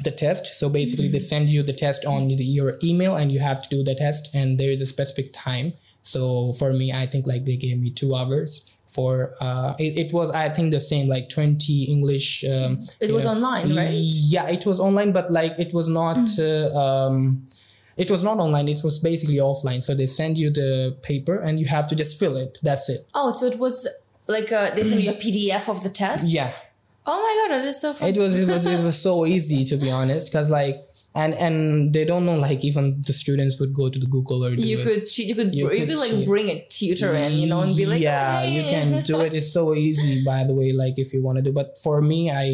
the 0.04 0.10
test. 0.10 0.54
So 0.54 0.68
basically, 0.68 1.08
they 1.08 1.18
send 1.18 1.48
you 1.48 1.62
the 1.62 1.72
test 1.72 2.04
on 2.04 2.28
your 2.30 2.78
email, 2.84 3.16
and 3.16 3.32
you 3.32 3.40
have 3.40 3.62
to 3.62 3.68
do 3.68 3.82
the 3.82 3.94
test. 3.94 4.28
And 4.34 4.58
there 4.58 4.70
is 4.70 4.80
a 4.80 4.86
specific 4.86 5.32
time. 5.32 5.72
So 6.02 6.52
for 6.54 6.72
me, 6.72 6.92
I 6.92 7.06
think 7.06 7.26
like 7.26 7.44
they 7.44 7.56
gave 7.56 7.78
me 7.80 7.90
two 7.90 8.14
hours 8.14 8.64
for 8.88 9.34
uh 9.42 9.74
it, 9.78 9.98
it 10.06 10.12
was 10.14 10.30
i 10.30 10.48
think 10.48 10.70
the 10.70 10.80
same 10.80 11.08
like 11.08 11.28
20 11.28 11.84
english 11.84 12.42
um 12.44 12.80
It 13.00 13.12
was 13.12 13.24
know, 13.24 13.32
online, 13.32 13.76
right? 13.76 13.90
yeah 13.92 14.48
it 14.48 14.64
was 14.64 14.80
online 14.80 15.12
but 15.12 15.30
like 15.30 15.52
it 15.58 15.74
was 15.74 15.88
not 15.88 16.16
uh, 16.38 16.72
um 16.74 17.46
it 17.98 18.10
was 18.10 18.22
not 18.24 18.38
online 18.38 18.66
it 18.66 18.82
was 18.82 18.98
basically 18.98 19.36
offline 19.36 19.82
so 19.82 19.94
they 19.94 20.06
send 20.06 20.38
you 20.38 20.48
the 20.48 20.96
paper 21.02 21.36
and 21.38 21.58
you 21.60 21.66
have 21.66 21.86
to 21.88 21.94
just 21.94 22.18
fill 22.18 22.38
it 22.38 22.56
that's 22.62 22.88
it 22.88 23.06
Oh, 23.14 23.30
so 23.30 23.44
it 23.44 23.58
was 23.58 23.86
like 24.26 24.50
uh, 24.52 24.74
they 24.74 24.84
sent 24.84 25.02
you 25.02 25.10
a 25.10 25.14
PDF 25.16 25.68
of 25.68 25.82
the 25.82 25.90
test. 25.90 26.24
yeah 26.26 26.54
Oh 27.10 27.18
my 27.26 27.32
god, 27.38 27.48
that 27.54 27.66
is 27.68 27.80
so 27.80 27.94
fun. 27.94 28.08
it 28.10 28.16
was 28.22 28.36
it 28.36 28.46
was 28.54 28.66
it 28.66 28.82
was 28.84 28.98
so 29.08 29.12
easy 29.34 29.64
to 29.70 29.76
be 29.84 29.90
honest 29.98 30.24
because 30.30 30.50
like 30.50 30.76
and 31.22 31.32
and 31.44 31.56
they 31.94 32.04
don't 32.10 32.26
know 32.28 32.34
like 32.46 32.60
even 32.70 32.84
the 33.06 33.14
students 33.22 33.54
would 33.60 33.72
go 33.80 33.86
to 33.94 33.98
the 34.04 34.10
google 34.14 34.44
or 34.46 34.50
you 34.52 34.78
could 34.86 35.06
cheat. 35.12 35.26
You 35.30 35.34
could. 35.38 35.54
You 35.54 35.64
You, 35.70 35.78
could 35.78 35.88
could 35.88 35.98
like 36.04 36.10
cheat. 36.10 36.26
bring 36.32 36.48
a 36.56 36.56
tutor 36.76 37.12
in, 37.24 37.32
you 37.42 37.46
know, 37.52 37.60
and 37.66 37.74
be 37.80 37.86
like, 37.92 38.02
yeah 38.10 38.44
you 38.56 38.62
can 38.74 39.02
do 39.10 39.20
it 39.26 39.32
it's 39.38 39.52
so 39.60 39.64
easy 39.86 40.14
by 40.32 40.40
the 40.48 40.54
way 40.60 40.68
like 40.82 40.96
if 41.04 41.08
you 41.14 41.20
want 41.26 41.36
to 41.40 41.42
do 41.48 41.52
but 41.60 41.68
for 41.84 41.96
me 42.10 42.18
i 42.44 42.46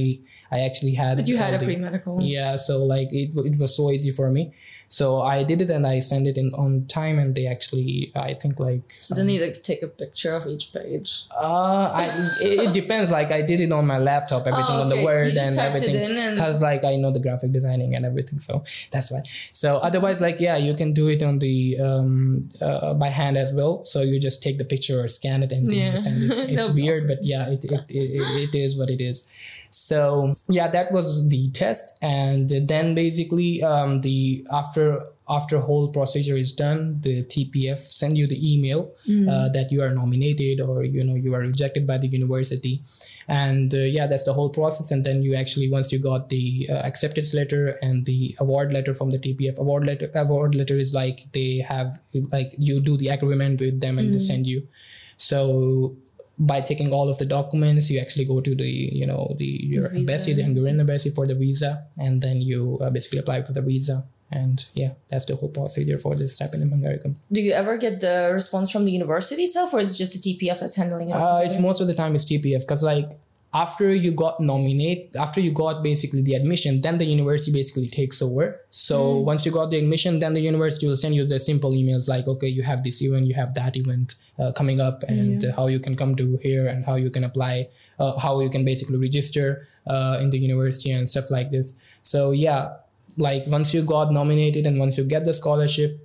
i 0.57 0.61
actually 0.69 0.95
had 1.03 1.15
But 1.19 1.27
you 1.33 1.37
had 1.45 1.53
a 1.55 1.61
pre 1.67 1.77
medical. 1.87 2.15
yeah 2.37 2.55
so 2.67 2.75
like 2.95 3.09
it, 3.23 3.29
it 3.51 3.57
was 3.65 3.73
so 3.81 3.85
easy 3.91 4.13
for 4.21 4.31
me 4.37 4.43
so 4.89 5.21
i 5.21 5.43
did 5.43 5.61
it 5.61 5.71
and 5.71 5.87
i 5.87 5.99
sent 5.99 6.27
it 6.27 6.37
in 6.37 6.53
on 6.55 6.85
time 6.87 7.19
and 7.19 7.35
they 7.35 7.47
actually 7.47 8.13
i 8.15 8.33
think 8.35 8.59
like 8.61 8.83
So 9.01 9.15
then 9.15 9.29
you 9.29 9.41
like 9.45 9.63
take 9.63 9.83
a 9.83 9.89
picture 9.89 10.35
of 10.35 10.47
each 10.47 10.73
page. 10.73 11.25
uh 11.41 11.91
i 12.03 12.05
it, 12.41 12.69
it 12.69 12.73
depends. 12.73 13.11
Like 13.11 13.31
i 13.33 13.43
did 13.43 13.61
it 13.61 13.73
on 13.73 13.87
my 13.87 13.99
laptop 13.99 14.47
everything 14.47 14.77
Oh, 14.77 14.83
on 14.83 14.89
the 14.89 14.97
okay. 14.97 15.05
Word 15.05 15.35
and 15.37 15.59
everything. 15.59 15.95
in 15.95 16.17
and- 16.17 16.37
because 16.37 16.63
like 16.63 16.85
i 16.85 16.95
know 16.97 17.11
the 17.11 17.21
graphic 17.27 17.51
designing 17.53 17.95
and 17.97 18.05
everything 18.07 18.39
so 18.39 18.63
that's 18.93 19.11
why. 19.11 19.23
So 19.53 19.79
otherwise 19.89 20.21
like 20.21 20.39
yeah 20.41 20.57
you 20.57 20.75
can 20.75 20.93
do 20.93 21.09
it 21.15 21.23
on 21.23 21.39
the 21.39 21.57
um 21.81 22.49
uh, 22.61 22.95
by 22.95 23.09
hand 23.21 23.37
as 23.45 23.53
well. 23.53 23.85
So 23.85 23.99
you 24.03 24.17
just 24.29 24.43
take 24.43 24.57
the 24.63 24.65
picture 24.75 24.97
or 25.03 25.09
scan 25.09 25.43
it 25.43 25.51
and 25.53 25.67
then 25.69 25.79
Yeah. 25.79 25.91
you 25.91 25.97
send 25.97 26.17
it. 26.23 26.31
It's 26.55 26.69
No 26.69 26.75
weird 26.75 27.03
but 27.11 27.21
yeah 27.33 27.49
it, 27.55 27.65
it, 27.65 27.85
it, 27.89 28.29
it 28.47 28.55
is 28.65 28.71
what 28.79 28.91
it 28.97 29.01
is 29.11 29.29
so 29.75 30.33
yeah 30.49 30.69
that 30.69 30.93
was 30.93 31.29
the 31.29 31.51
test. 31.51 31.99
And 32.01 32.49
then 32.49 32.95
basically 32.95 33.63
um 33.63 34.03
the 34.03 34.47
after 34.53 35.05
after 35.29 35.59
whole 35.59 35.91
procedure 35.91 36.37
is 36.37 36.53
done 36.53 37.01
the 37.01 37.23
tpf 37.23 37.79
send 37.79 38.19
you 38.19 38.27
the 38.27 38.39
email 38.53 38.93
uh, 39.27 39.49
that 39.49 39.73
you 39.73 39.83
are 39.83 39.89
nominated 39.89 40.61
or 40.61 40.85
you 40.85 41.03
know 41.03 41.15
you 41.15 41.35
are 41.35 41.41
rejected 41.41 41.87
by 41.87 41.99
the 41.99 42.07
university. 42.07 42.83
And 43.27 43.75
uh, 43.75 43.79
yeah 43.79 44.07
that's 44.07 44.25
the 44.25 44.35
whole 44.35 44.51
process. 44.51 44.91
And 44.93 45.05
then 45.05 45.23
you 45.23 45.35
actually 45.35 45.71
once 45.71 45.91
you 45.91 45.99
got 45.99 46.29
the 46.29 46.69
uh, 46.71 46.75
acceptance 46.75 47.35
letter 47.35 47.77
and 47.83 48.05
the 48.07 48.37
award 48.39 48.73
letter 48.73 48.95
from 48.95 49.11
the 49.11 49.19
tpf 49.19 49.59
award 49.59 49.87
letter 49.87 50.11
award 50.15 50.55
letter 50.55 50.77
is 50.77 50.95
like 50.95 51.27
they 51.33 51.59
have 51.59 51.99
like 52.31 52.55
you 52.59 52.81
do 52.81 52.97
the 52.97 53.09
agreement 53.09 53.61
with 53.61 53.81
them 53.81 53.99
and 53.99 54.15
they 54.15 54.19
send 54.19 54.47
you. 54.47 54.69
So 55.17 55.97
by 56.39 56.61
taking 56.61 56.93
all 56.93 57.09
of 57.09 57.19
the 57.19 57.27
documents 57.27 57.91
you 57.91 58.01
actually 58.01 58.25
go 58.25 58.41
to 58.41 58.55
the 58.55 58.69
you 59.01 59.07
know 59.07 59.35
the 59.39 59.45
your 59.45 59.89
Visa. 59.89 59.99
embassy 60.01 60.33
the 60.33 60.43
hungarian 60.43 60.81
embassy 60.81 61.11
for 61.11 61.27
the 61.27 61.35
visa 61.35 61.87
and 61.99 62.21
then 62.23 62.41
you 62.41 62.79
uh, 62.81 62.91
basically 62.91 63.19
apply 63.19 63.43
for 63.43 63.53
the 63.53 63.63
visa 63.63 64.05
and 64.33 64.67
yeah 64.75 64.93
that's 65.09 65.25
the 65.27 65.37
whole 65.37 65.49
procedure 65.49 65.99
for 65.99 66.15
this 66.15 66.35
stipend 66.35 66.63
in 66.63 66.71
hungary 66.71 66.99
Do 67.31 67.41
you 67.41 67.53
ever 67.53 67.77
get 67.77 68.01
the 68.01 68.31
response 68.33 68.71
from 68.71 68.85
the 68.85 68.91
university 68.91 69.45
itself, 69.45 69.73
or 69.73 69.81
is 69.81 69.95
it 69.95 69.99
just 69.99 70.13
the 70.15 70.19
TPF 70.19 70.61
that's 70.61 70.77
handling 70.77 71.11
it? 71.11 71.13
Uh, 71.13 71.41
it's 71.45 71.59
most 71.59 71.81
of 71.81 71.87
the 71.87 71.95
time 71.95 72.15
it's 72.15 72.25
TPF 72.25 72.61
because 72.61 72.83
like 72.83 73.11
after 73.55 73.95
you 73.95 74.11
got 74.13 74.41
nominate 74.41 75.15
after 75.15 75.41
you 75.41 75.53
got 75.53 75.83
basically 75.83 76.21
the 76.23 76.35
admission 76.35 76.81
then 76.81 76.99
the 76.99 77.05
university 77.05 77.53
basically 77.53 77.87
takes 77.87 78.21
over. 78.21 78.61
So 78.71 79.19
once 79.19 79.47
you 79.47 79.53
got 79.53 79.71
the 79.71 79.79
admission 79.79 80.19
then 80.19 80.35
the 80.35 80.41
university 80.41 80.89
will 80.89 80.97
send 80.97 81.15
you 81.15 81.25
the 81.25 81.39
simple 81.39 81.71
emails 81.71 82.09
like 82.09 82.27
okay 82.27 82.49
you 82.49 82.65
have 82.65 82.83
this 82.83 83.01
event 83.01 83.27
you 83.29 83.35
have 83.35 83.55
that 83.55 83.77
event 83.77 84.17
uh, 84.41 84.51
coming 84.53 84.81
up 84.81 85.05
and 85.05 85.45
uh, 85.45 85.55
how 85.55 85.69
you 85.69 85.79
can 85.79 85.97
come 85.97 86.17
to 86.17 86.37
here 86.43 86.67
and 86.67 86.85
how 86.85 86.97
you 86.97 87.11
can 87.11 87.23
apply 87.23 87.69
uh, 88.01 88.19
how 88.19 88.41
you 88.41 88.51
can 88.51 88.65
basically 88.65 88.99
register 88.99 89.69
uh, 89.87 90.19
in 90.21 90.31
the 90.31 90.39
university 90.39 90.91
and 90.91 91.09
stuff 91.09 91.31
like 91.31 91.51
this. 91.51 91.75
So 92.03 92.33
yeah 92.33 92.75
like 93.17 93.45
once 93.47 93.73
you 93.73 93.83
got 93.83 94.13
nominated 94.13 94.67
and 94.67 94.81
once 94.81 94.99
you 94.99 95.05
get 95.05 95.25
the 95.25 95.33
scholarship 95.33 96.01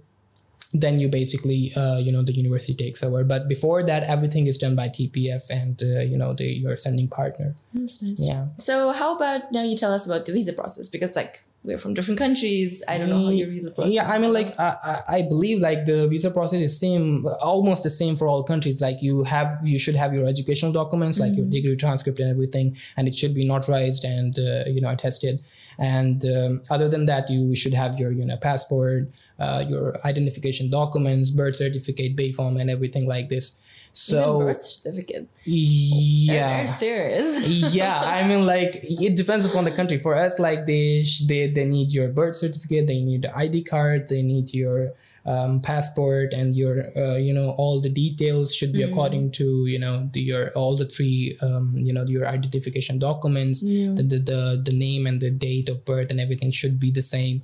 then 0.73 0.99
you 0.99 1.07
basically 1.07 1.73
uh, 1.75 1.97
you 1.97 2.11
know 2.11 2.21
the 2.21 2.33
university 2.33 2.75
takes 2.75 3.01
over 3.03 3.23
but 3.23 3.47
before 3.47 3.81
that 3.83 4.03
everything 4.03 4.45
is 4.47 4.57
done 4.57 4.75
by 4.75 4.87
tpf 4.87 5.49
and 5.49 5.81
uh, 5.81 6.01
you 6.11 6.17
know 6.17 6.33
the 6.33 6.45
your 6.45 6.77
sending 6.77 7.07
partner 7.07 7.55
That's 7.73 8.01
nice. 8.03 8.21
yeah 8.21 8.45
So 8.59 8.91
how 8.91 9.15
about 9.15 9.51
now 9.51 9.63
you 9.63 9.75
tell 9.75 9.93
us 9.93 10.05
about 10.05 10.25
the 10.25 10.31
visa 10.33 10.53
process 10.53 10.87
because 10.89 11.15
like 11.15 11.43
we're 11.61 11.77
from 11.77 11.93
different 11.93 12.17
countries. 12.17 12.81
I 12.87 12.97
don't 12.97 13.09
know 13.09 13.21
how 13.25 13.31
your 13.31 13.49
visa 13.49 13.69
process. 13.71 13.93
yeah 13.93 14.09
i 14.09 14.17
mean 14.17 14.31
like 14.31 14.57
I, 14.57 14.69
I 14.91 15.15
I 15.17 15.21
believe 15.23 15.59
like 15.59 15.81
the 15.91 16.07
visa 16.07 16.31
process 16.31 16.61
is 16.67 16.79
same 16.79 17.25
almost 17.41 17.81
the 17.83 17.89
same 18.01 18.15
for 18.15 18.27
all 18.29 18.43
countries 18.43 18.79
like 18.87 19.01
you 19.07 19.23
have 19.25 19.49
you 19.71 19.77
should 19.83 19.95
have 20.03 20.13
your 20.13 20.25
educational 20.33 20.71
documents 20.71 21.19
like 21.19 21.33
your 21.35 21.47
degree 21.55 21.75
transcript 21.75 22.17
and 22.23 22.29
everything 22.35 22.67
and 22.95 23.03
it 23.09 23.15
should 23.19 23.33
be 23.41 23.45
notarized 23.53 24.03
and 24.15 24.31
uh, 24.39 24.69
you 24.75 24.79
know 24.83 24.89
attested 24.89 25.35
and 25.77 26.23
um, 26.35 26.61
other 26.75 26.87
than 26.93 27.03
that 27.11 27.29
you 27.29 27.55
should 27.61 27.73
have 27.73 27.99
your 27.99 28.11
you 28.19 28.25
know 28.29 28.37
passport 28.37 29.03
uh, 29.39 29.63
your 29.67 29.95
identification 30.05 30.69
documents 30.69 31.29
birth 31.31 31.55
certificate 31.55 32.15
B-form 32.15 32.57
and 32.57 32.69
everything 32.69 33.07
like 33.07 33.29
this. 33.29 33.51
Even 33.51 33.95
so 33.95 34.39
birth 34.39 34.61
certificate. 34.61 35.27
yeah. 35.45 36.57
They're 36.57 36.67
serious. 36.67 37.47
yeah 37.73 37.99
i 38.01 38.27
mean 38.27 38.45
like 38.45 38.79
it 38.83 39.15
depends 39.15 39.45
upon 39.45 39.65
the 39.65 39.71
country. 39.71 39.97
For 39.97 40.15
us 40.15 40.39
like 40.39 40.65
they 40.65 41.03
they, 41.27 41.49
they 41.49 41.65
need 41.65 41.91
your 41.91 42.09
birth 42.09 42.35
certificate 42.35 42.87
they 42.87 42.97
need 42.97 43.23
the 43.23 43.35
id 43.37 43.63
card 43.63 44.07
they 44.07 44.21
need 44.21 44.53
your 44.53 44.93
um, 45.25 45.61
passport 45.61 46.33
and 46.33 46.55
your 46.55 46.95
uh, 46.97 47.17
you 47.17 47.33
know 47.33 47.53
all 47.57 47.81
the 47.81 47.89
details 47.89 48.53
should 48.53 48.73
be 48.73 48.83
according 48.83 49.31
to 49.33 49.65
you 49.67 49.77
know 49.77 50.09
the 50.13 50.21
your 50.21 50.49
all 50.51 50.75
the 50.75 50.85
three 50.85 51.37
um, 51.41 51.73
you 51.75 51.93
know 51.93 52.05
your 52.05 52.27
identification 52.27 52.99
documents. 52.99 53.61
The, 53.61 54.03
the 54.03 54.19
the 54.19 54.61
the 54.65 54.71
name 54.71 55.05
and 55.05 55.21
the 55.21 55.29
date 55.29 55.69
of 55.69 55.85
birth 55.85 56.09
and 56.11 56.19
everything 56.19 56.51
should 56.51 56.79
be 56.79 56.91
the 56.91 57.01
same 57.01 57.43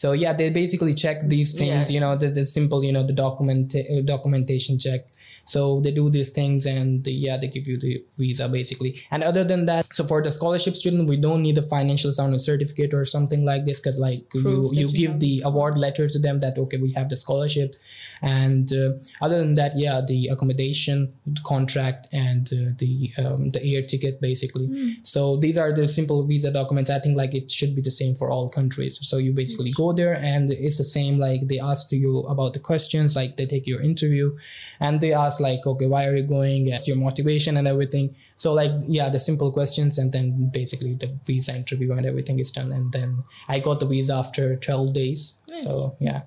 so 0.00 0.12
yeah 0.12 0.32
they 0.38 0.50
basically 0.50 0.92
check 0.92 1.16
these 1.34 1.50
things 1.60 1.88
Yeah. 1.90 1.94
you 1.94 2.00
know 2.04 2.14
the, 2.22 2.28
the 2.38 2.44
simple 2.44 2.80
you 2.84 2.92
know 2.96 3.06
the 3.06 3.12
document 3.26 3.74
uh, 3.74 4.02
documentation 4.14 4.78
check 4.78 5.00
so 5.44 5.80
they 5.80 5.90
do 5.90 6.10
these 6.10 6.30
things 6.30 6.66
and 6.66 7.06
yeah 7.06 7.36
they 7.36 7.48
give 7.48 7.66
you 7.66 7.78
the 7.78 8.04
visa 8.18 8.48
basically. 8.48 9.02
And 9.10 9.22
other 9.22 9.44
than 9.44 9.66
that 9.66 9.94
so 9.94 10.04
for 10.04 10.22
the 10.22 10.32
scholarship 10.32 10.74
student 10.74 11.08
we 11.08 11.16
don't 11.16 11.42
need 11.42 11.58
a 11.58 11.62
financial 11.62 12.12
soundness 12.12 12.44
certificate 12.44 12.92
or 12.92 13.04
something 13.04 13.44
like 13.44 13.64
this 13.64 13.80
because 13.80 13.98
like 13.98 14.20
you 14.34 14.70
you 14.72 14.88
you 14.88 14.90
give 14.90 15.20
the 15.20 15.40
the 15.40 15.42
award 15.44 15.78
letter 15.78 16.08
to 16.08 16.18
them 16.18 16.40
that 16.40 16.58
okay 16.58 16.78
we 16.78 16.92
have 16.92 17.08
the 17.08 17.16
scholarship. 17.16 17.76
And 18.22 18.72
uh, 18.72 18.94
other 19.20 19.38
than 19.38 19.54
that 19.54 19.72
yeah 19.76 20.00
the 20.00 20.28
accommodation 20.28 21.12
the 21.26 21.40
contract 21.42 22.08
and 22.12 22.50
uh, 22.52 22.72
the 22.78 23.12
um, 23.18 23.50
the 23.50 23.62
air 23.62 23.82
ticket 23.82 24.20
basically. 24.20 24.98
So 25.04 25.36
these 25.36 25.56
are 25.56 25.72
the 25.72 25.86
simple 25.86 26.26
visa 26.26 26.50
documents. 26.50 26.90
I 26.90 26.98
think 26.98 27.16
like 27.16 27.34
it 27.34 27.50
should 27.50 27.76
be 27.76 27.82
the 27.82 27.90
same 27.90 28.14
for 28.14 28.30
all 28.30 28.48
countries. 28.48 28.98
So 29.06 29.18
you 29.18 29.32
basically 29.32 29.70
go 29.72 29.84
go 29.84 29.92
there 29.92 30.14
and 30.14 30.50
it's 30.50 30.78
the 30.78 30.90
same 30.98 31.18
like 31.18 31.40
they 31.48 31.60
ask 31.60 31.92
you 31.92 32.20
about 32.34 32.52
the 32.52 32.62
questions 32.70 33.16
like 33.16 33.36
they 33.36 33.46
take 33.46 33.66
your 33.66 33.80
interview 33.80 34.36
and 34.80 35.00
they 35.00 35.12
ask 35.12 35.33
like 35.40 35.66
okay 35.66 35.86
why 35.86 36.04
are 36.06 36.14
you 36.16 36.22
going 36.22 36.68
what's 36.70 36.86
your 36.88 36.96
motivation 36.96 37.56
and 37.56 37.66
everything 37.68 38.14
so 38.36 38.52
like 38.52 38.72
yeah 38.86 39.08
the 39.08 39.20
simple 39.20 39.50
questions 39.52 39.98
and 39.98 40.12
then 40.12 40.50
basically 40.52 40.94
the 40.94 41.06
visa 41.26 41.54
interview 41.54 41.92
and 41.92 42.06
everything 42.06 42.38
is 42.38 42.50
done 42.50 42.72
and 42.72 42.92
then 42.92 43.22
i 43.48 43.58
got 43.58 43.80
the 43.80 43.86
visa 43.86 44.14
after 44.14 44.56
12 44.56 44.92
days 44.94 45.34
Nice. 45.48 45.64
so 45.64 45.96
yeah 46.00 46.22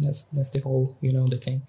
that's 0.00 0.24
that's 0.26 0.50
the 0.50 0.60
whole 0.60 0.96
you 1.00 1.12
know 1.12 1.28
the 1.28 1.36
thing 1.38 1.62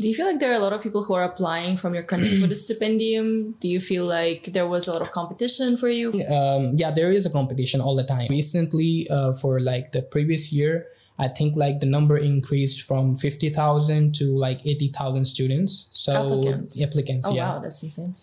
Do 0.00 0.08
you 0.08 0.14
feel 0.14 0.28
like 0.30 0.40
there 0.40 0.52
are 0.52 0.56
a 0.56 0.64
lot 0.64 0.72
of 0.72 0.80
people 0.80 1.02
who 1.04 1.12
are 1.12 1.24
applying 1.24 1.76
from 1.76 1.92
your 1.92 2.06
country 2.12 2.40
for 2.40 2.46
the 2.46 2.56
stipendium? 2.64 3.28
Do 3.60 3.68
you 3.68 3.80
feel 3.80 4.06
like 4.08 4.48
there 4.56 4.66
was 4.66 4.88
a 4.88 4.92
lot 4.96 5.02
of 5.02 5.10
competition 5.12 5.76
for 5.76 5.90
you? 5.92 6.08
um, 6.38 6.62
yeah, 6.82 6.90
there 6.90 7.12
is 7.12 7.26
a 7.26 7.32
competition 7.38 7.82
all 7.84 7.94
the 7.94 8.06
time. 8.14 8.28
Recently, 8.30 8.92
uh, 9.10 9.32
for 9.34 9.60
like 9.60 9.92
the 9.92 10.00
previous 10.00 10.52
year, 10.56 10.86
I 11.20 11.28
think 11.28 11.54
like 11.64 11.80
the 11.80 11.86
number 11.86 12.16
increased 12.16 12.82
from 12.82 13.14
fifty 13.14 13.50
thousand 13.50 14.14
to 14.16 14.24
like 14.46 14.60
eighty 14.66 14.88
thousand 14.88 15.24
students. 15.26 15.88
So 15.92 16.12
Applicants. 16.14 16.82
applicants, 16.82 17.26
Oh 17.28 17.34
yeah, 17.34 17.54
wow, 17.54 17.58
that's 17.60 17.82
insane. 17.82 18.14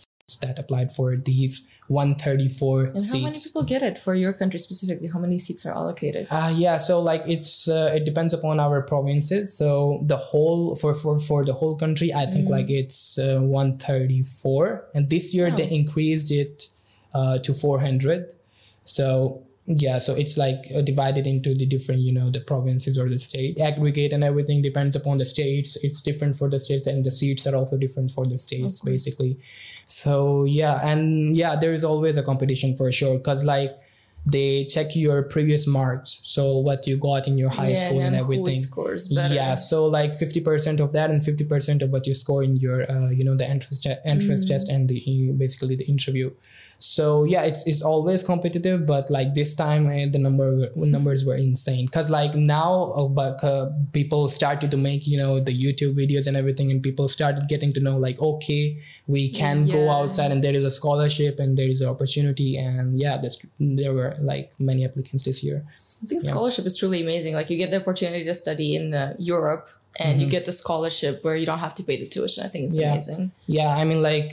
that 0.42 0.60
applied 0.60 0.92
for 0.92 1.16
these 1.16 1.68
one 1.88 2.16
thirty 2.16 2.50
four 2.50 2.84
And 2.86 3.00
how 3.12 3.18
many 3.20 3.39
people 3.39 3.63
get 3.63 3.82
it 3.82 3.98
for 3.98 4.13
your 4.13 4.34
country 4.34 4.60
specifically? 4.60 5.08
How 5.08 5.20
many 5.20 5.39
seats 5.39 5.66
are 5.66 5.74
allocated? 5.82 6.27
Uh, 6.30 6.51
yeah, 6.54 6.77
so 6.77 7.00
like 7.00 7.24
it's 7.27 7.70
uh, 7.70 7.92
it 7.98 8.04
depends 8.04 8.34
upon 8.34 8.60
our 8.60 8.82
provinces. 8.82 9.56
So 9.58 10.04
the 10.06 10.18
whole 10.18 10.75
for 10.75 10.94
for 10.94 11.18
for 11.20 11.46
the 11.46 11.54
whole 11.54 11.77
country, 11.77 12.10
I 12.13 12.25
think 12.25 12.50
like 12.50 12.70
it's 12.70 13.18
uh, 13.18 13.39
one 13.39 13.77
thirty 13.77 14.22
four, 14.24 14.88
and 14.96 15.10
this 15.10 15.34
year 15.34 15.50
they 15.51 15.68
Oh. 15.72 15.80
increased 15.82 16.30
it 16.32 16.68
uh, 17.13 17.38
to 17.46 17.54
four 17.54 17.80
hundred. 17.80 18.34
So 18.84 19.47
yeah, 19.68 19.98
so 19.98 20.16
it's 20.16 20.38
like 20.38 20.72
uh, 20.74 20.82
divided 20.82 21.28
into 21.28 21.54
the 21.54 21.66
different 21.66 22.00
you 22.00 22.14
know 22.14 22.32
the 22.32 22.40
provinces 22.40 22.98
or 22.98 23.10
the 23.10 23.20
state 23.20 23.60
aggregate 23.60 24.14
and 24.14 24.24
everything 24.24 24.62
depends 24.62 24.96
upon 24.96 25.18
the 25.18 25.26
states. 25.26 25.78
It's 25.84 26.00
different 26.00 26.38
for 26.38 26.50
the 26.50 26.58
states, 26.58 26.88
and 26.88 27.04
the 27.04 27.12
seats 27.12 27.46
are 27.46 27.56
also 27.56 27.78
different 27.78 28.12
for 28.12 28.26
the 28.26 28.40
states 28.40 28.80
basically. 28.80 29.38
So 29.86 30.46
yeah, 30.46 30.80
and 30.88 31.36
yeah, 31.36 31.58
there 31.58 31.74
is 31.74 31.84
always 31.84 32.16
a 32.16 32.24
competition 32.24 32.78
for 32.78 32.90
sure 32.94 33.18
because 33.18 33.44
like 33.44 33.78
they 34.30 34.66
check 34.66 34.96
your 34.96 35.24
previous 35.24 35.66
marks. 35.68 36.20
So 36.22 36.58
what 36.58 36.86
you 36.88 36.98
got 36.98 37.28
in 37.28 37.38
your 37.38 37.50
high 37.50 37.74
school 37.76 38.02
and 38.02 38.16
everything 38.16 38.60
Who 38.62 38.70
scores 38.72 39.04
better? 39.14 39.34
yeah 39.34 39.56
so 39.56 39.86
like 39.86 40.12
50% 40.12 40.80
of 40.86 40.92
that 40.94 41.10
and 41.12 41.22
50% 41.22 41.82
of 41.84 41.90
what 41.92 42.06
you 42.08 42.14
score 42.14 42.44
in 42.44 42.56
your 42.58 42.78
uh, 42.92 43.10
you 43.10 43.24
know 43.24 43.36
the 43.36 43.48
entrance 43.56 43.80
te- 43.80 43.96
entrance 44.06 44.46
Mm. 44.46 44.50
test 44.50 44.70
and 44.70 44.90
the 44.90 45.00
basically 45.38 45.76
the 45.76 45.86
interview. 45.96 46.30
So 46.80 47.24
yeah 47.24 47.44
it's, 47.50 47.66
it's 47.66 47.82
always 47.82 48.22
competitive 48.24 48.86
but 48.86 49.10
like 49.10 49.34
this 49.34 49.56
time 49.56 49.88
uh, 49.88 50.06
the 50.12 50.20
number 50.20 50.70
numbers 50.76 51.26
were 51.26 51.36
insane. 51.36 51.86
Because 51.88 52.10
like 52.10 52.36
now 52.36 52.94
uh, 53.00 53.08
but 53.08 53.44
uh, 53.44 53.70
people 53.94 54.28
started 54.30 54.70
to 54.72 54.78
make 54.78 55.08
you 55.08 55.18
know 55.18 55.40
the 55.40 55.56
youtube 55.64 55.96
videos 56.02 56.28
and 56.28 56.38
everything 56.38 56.70
and 56.72 56.84
people 56.84 57.08
started 57.08 57.44
getting 57.54 57.72
to 57.74 57.80
know 57.80 57.98
like 57.98 58.20
okay 58.22 58.64
we 59.08 59.30
can 59.32 59.66
go 59.68 59.90
outside 59.90 60.32
and 60.32 60.44
there 60.44 60.54
is 60.54 60.64
a 60.64 60.70
scholarship 60.80 61.40
and 61.40 61.58
there 61.58 61.68
is 61.68 61.82
an 61.82 61.90
opportunity 61.90 62.58
and 62.58 63.00
yeah 63.00 63.18
this, 63.18 63.44
there 63.60 63.94
were 63.94 64.14
like 64.22 64.52
many 64.60 64.86
applicants 64.86 65.24
this 65.24 65.44
year 65.44 65.64
I 66.04 66.06
think 66.06 66.22
Yeah. 66.24 66.30
scholarship 66.32 66.66
is 66.66 66.78
truly 66.78 67.02
amazing. 67.02 67.34
Like 67.34 67.50
you 67.50 67.58
get 67.58 67.72
the 67.72 67.78
opportunity 67.82 68.24
to 68.26 68.34
study 68.34 68.76
in 68.76 68.94
uh, 68.94 69.16
Europe 69.18 69.68
and 70.00 70.22
you 70.22 70.28
Mhm. 70.28 70.32
get 70.32 70.46
the 70.46 70.52
scholarship 70.52 71.24
where 71.24 71.36
you 71.36 71.46
don't 71.46 71.58
have 71.68 71.74
to 71.76 71.84
pay 71.84 71.98
the 71.98 72.08
tuition. 72.08 72.44
I 72.46 72.50
think 72.50 72.66
it's 72.68 72.78
Yeah. 72.78 72.92
amazing. 72.92 73.32
yeah 73.48 73.70
i 73.82 73.84
mean 73.90 74.02
like 74.12 74.30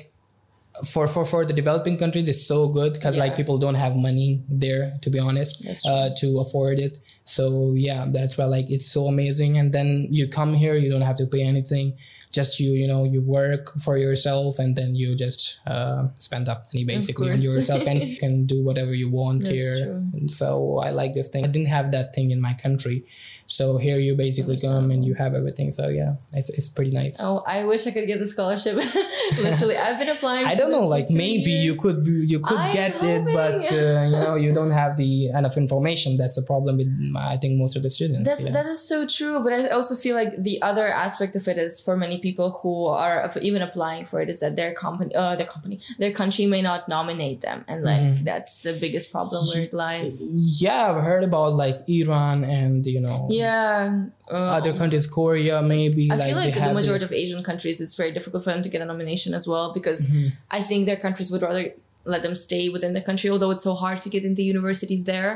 for 0.93 1.07
for 1.07 1.25
for 1.25 1.45
the 1.47 1.53
developing 1.53 1.97
countries 1.97 2.29
it's 2.29 2.43
so 2.55 2.69
good 2.69 2.93
because 2.95 3.17
like 3.17 3.37
people 3.41 3.57
don't 3.65 3.77
have 3.85 3.95
money 4.09 4.43
there 4.65 4.99
to 5.03 5.09
be 5.15 5.19
honest 5.29 5.55
uh 5.87 6.09
to 6.21 6.27
afford 6.45 6.77
it 6.87 6.95
so 7.37 7.73
yeah 7.89 8.01
that's 8.17 8.37
why 8.37 8.45
like 8.57 8.67
it's 8.77 8.89
so 8.97 9.07
amazing 9.07 9.57
and 9.61 9.73
then 9.73 9.89
you 10.11 10.27
come 10.39 10.53
here 10.63 10.75
you 10.77 10.91
don't 10.91 11.07
have 11.11 11.17
to 11.23 11.27
pay 11.35 11.43
anything 11.43 11.87
just 12.35 12.59
you 12.59 12.73
you 12.73 12.87
know 12.87 13.05
you 13.05 13.21
work 13.23 13.73
for 13.79 13.97
yourself 13.97 14.59
and 14.59 14.77
then 14.77 14.95
you 14.95 15.15
just 15.15 15.61
uh 15.67 16.09
spend 16.19 16.49
up 16.49 16.67
money 16.75 16.85
basically 16.85 17.31
on 17.31 17.41
yourself 17.41 17.87
and 17.87 18.03
you 18.03 18.17
can 18.25 18.47
do 18.47 18.63
whatever 18.65 18.93
you 18.93 19.11
want 19.11 19.45
That's 19.45 19.55
here. 19.55 20.03
so 20.27 20.79
i 20.79 20.91
like 20.91 21.15
this 21.15 21.29
thing. 21.29 21.45
I 21.45 21.49
didn't 21.49 21.69
have 21.69 21.93
that 21.93 22.15
thing 22.15 22.31
in 22.31 22.41
my 22.41 22.55
country 22.55 23.07
so 23.47 23.77
here 23.79 23.99
you 23.99 24.15
basically 24.17 24.59
come 24.59 24.91
and 24.91 25.05
you 25.05 25.15
have 25.15 25.35
everything 25.35 25.71
so 25.73 25.89
yeah 25.89 26.15
it's, 26.33 26.51
it's 26.51 26.69
pretty 26.71 26.91
nice 26.91 27.21
Oh, 27.21 27.43
I 27.47 27.65
wish 27.65 27.87
I 27.87 27.91
could 27.91 28.07
get 28.07 28.19
the 28.19 28.27
scholarship. 28.27 28.77
Literally, 29.43 29.77
I've 29.77 29.99
been 29.99 30.09
applying. 30.09 30.47
I 30.53 30.55
don't 30.55 30.71
know. 30.71 30.87
Like 30.87 31.09
maybe 31.11 31.51
you 31.51 31.75
could 31.75 32.05
you 32.07 32.41
could 32.41 32.59
I'm 32.59 32.73
get 32.75 33.03
it, 33.03 33.25
but 33.25 33.73
uh, 33.73 34.05
you 34.11 34.19
know 34.25 34.35
you 34.35 34.53
don't 34.53 34.71
have 34.71 34.97
the 34.97 35.29
enough 35.29 35.57
information. 35.57 36.17
That's 36.17 36.37
the 36.37 36.43
problem 36.43 36.77
with 36.77 36.91
I 37.17 37.37
think 37.37 37.59
most 37.59 37.77
of 37.77 37.83
the 37.83 37.91
students. 37.91 38.29
That's 38.29 38.45
yeah. 38.45 38.53
that 38.53 38.67
is 38.67 38.81
so 38.81 39.07
true, 39.07 39.43
but 39.43 39.53
I 39.53 39.69
also 39.69 39.95
feel 39.95 40.15
like 40.15 40.43
the 40.43 40.61
other 40.63 40.87
aspect 40.89 41.37
of 41.37 41.47
it 41.49 41.59
is 41.59 41.81
for 41.81 41.97
many 41.97 42.19
people 42.19 42.51
who 42.63 42.87
are 42.87 43.31
even 43.41 43.63
applying 43.63 44.05
for 44.05 44.21
it 44.21 44.29
is 44.29 44.41
that 44.41 44.57
their 44.57 44.75
company, 44.75 45.15
uh, 45.15 45.35
their 45.37 45.47
company, 45.47 45.81
their 45.99 46.13
country 46.13 46.47
may 46.47 46.63
not 46.63 46.89
nominate 46.89 47.41
them, 47.41 47.65
and 47.69 47.85
like 47.85 48.03
Mhm. 48.05 48.25
that's 48.25 48.59
the 48.63 48.73
biggest 48.73 49.13
problem 49.13 49.47
where 49.49 49.63
it 49.63 49.73
lies. 49.73 50.13
yeah, 50.61 50.91
I've 50.91 51.03
heard 51.03 51.25
about 51.25 51.53
like 51.55 51.79
Iran 51.89 52.45
and 52.45 52.87
you 52.87 53.01
know 53.01 53.29
Yeah, 53.35 54.07
uh, 54.31 54.35
other 54.59 54.73
countries, 54.75 55.07
Korea 55.07 55.63
maybe. 55.63 56.11
I 56.11 56.17
feel 56.27 56.37
like 56.37 56.55
the 56.55 56.73
majority 56.81 57.05
of 57.05 57.13
Asian 57.13 57.43
countries, 57.43 57.81
it's 57.81 57.95
very 57.95 58.13
difficult 58.13 58.45
for 58.45 58.51
them 58.51 58.63
to 58.63 58.69
get 58.69 58.81
a 58.81 58.85
nomination 58.93 59.35
as 59.35 59.45
well 59.49 59.73
because 59.79 60.01
Mhm. 60.09 60.33
I 60.51 60.61
think 60.69 60.87
their 60.87 60.97
countries 61.07 61.31
would 61.31 61.43
rather 61.43 61.65
let 62.05 62.23
them 62.23 62.35
stay 62.35 62.69
within 62.69 62.93
the 62.99 63.01
country, 63.01 63.29
although 63.31 63.51
it's 63.55 63.63
so 63.71 63.75
hard 63.75 63.99
to 64.03 64.09
get 64.15 64.25
into 64.25 64.43
universities 64.43 65.05
there. 65.05 65.33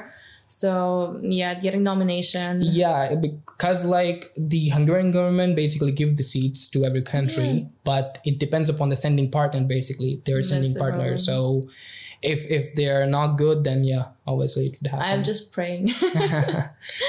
So 0.50 1.20
yeah, 1.22 1.52
getting 1.60 1.82
nomination. 1.82 2.62
Yeah, 2.62 3.14
because 3.26 3.84
like 3.84 4.32
the 4.36 4.68
Hungarian 4.70 5.10
government 5.10 5.56
basically 5.56 5.92
give 5.92 6.16
the 6.16 6.22
seats 6.32 6.68
to 6.70 6.84
every 6.88 7.02
country, 7.02 7.50
Yeah. 7.50 7.64
but 7.84 8.18
it 8.24 8.38
depends 8.38 8.68
upon 8.70 8.88
the 8.88 8.96
sending 8.96 9.30
partner. 9.30 9.60
Basically, 9.64 10.22
their 10.24 10.42
sending 10.42 10.72
the 10.74 10.80
partner. 10.80 11.00
problem. 11.16 11.18
So 11.18 11.68
if 12.22 12.46
if 12.50 12.74
they're 12.74 13.06
not 13.06 13.36
good, 13.38 13.64
then 13.64 13.84
yeah, 13.84 14.06
obviously 14.26 14.66
it 14.66 14.76
could 14.78 14.88
happen. 14.88 15.06
I'm 15.06 15.22
just 15.22 15.52
praying. 15.52 15.88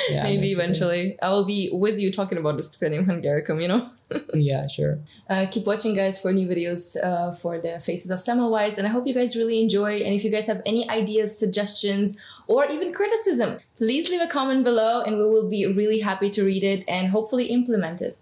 Yeah, 0.09 0.23
Maybe 0.23 0.41
basically. 0.41 0.51
eventually. 0.51 1.21
I 1.21 1.29
will 1.29 1.45
be 1.45 1.69
with 1.71 1.99
you 1.99 2.11
talking 2.11 2.37
about 2.37 2.57
this 2.57 2.75
Stipendium 2.75 3.05
Hungaricum, 3.05 3.61
you 3.61 3.67
know? 3.67 3.89
Yeah, 4.33 4.65
sure. 4.65 4.97
Uh, 5.29 5.45
keep 5.51 5.67
watching, 5.67 5.95
guys, 5.95 6.19
for 6.19 6.33
new 6.33 6.47
videos 6.47 6.97
uh, 7.03 7.31
for 7.31 7.61
the 7.61 7.79
Faces 7.79 8.09
of 8.09 8.17
Semmelweis. 8.17 8.79
And 8.79 8.87
I 8.87 8.89
hope 8.89 9.05
you 9.05 9.13
guys 9.13 9.35
really 9.35 9.61
enjoy. 9.61 9.97
And 9.97 10.15
if 10.15 10.23
you 10.23 10.31
guys 10.31 10.47
have 10.47 10.63
any 10.65 10.89
ideas, 10.89 11.37
suggestions, 11.37 12.17
or 12.47 12.65
even 12.65 12.91
criticism, 12.91 13.59
please 13.77 14.09
leave 14.09 14.21
a 14.21 14.27
comment 14.27 14.63
below 14.63 15.01
and 15.03 15.17
we 15.17 15.23
will 15.23 15.47
be 15.47 15.67
really 15.67 15.99
happy 15.99 16.31
to 16.31 16.43
read 16.43 16.63
it 16.63 16.83
and 16.87 17.09
hopefully 17.09 17.45
implement 17.47 18.01
it. 18.01 18.17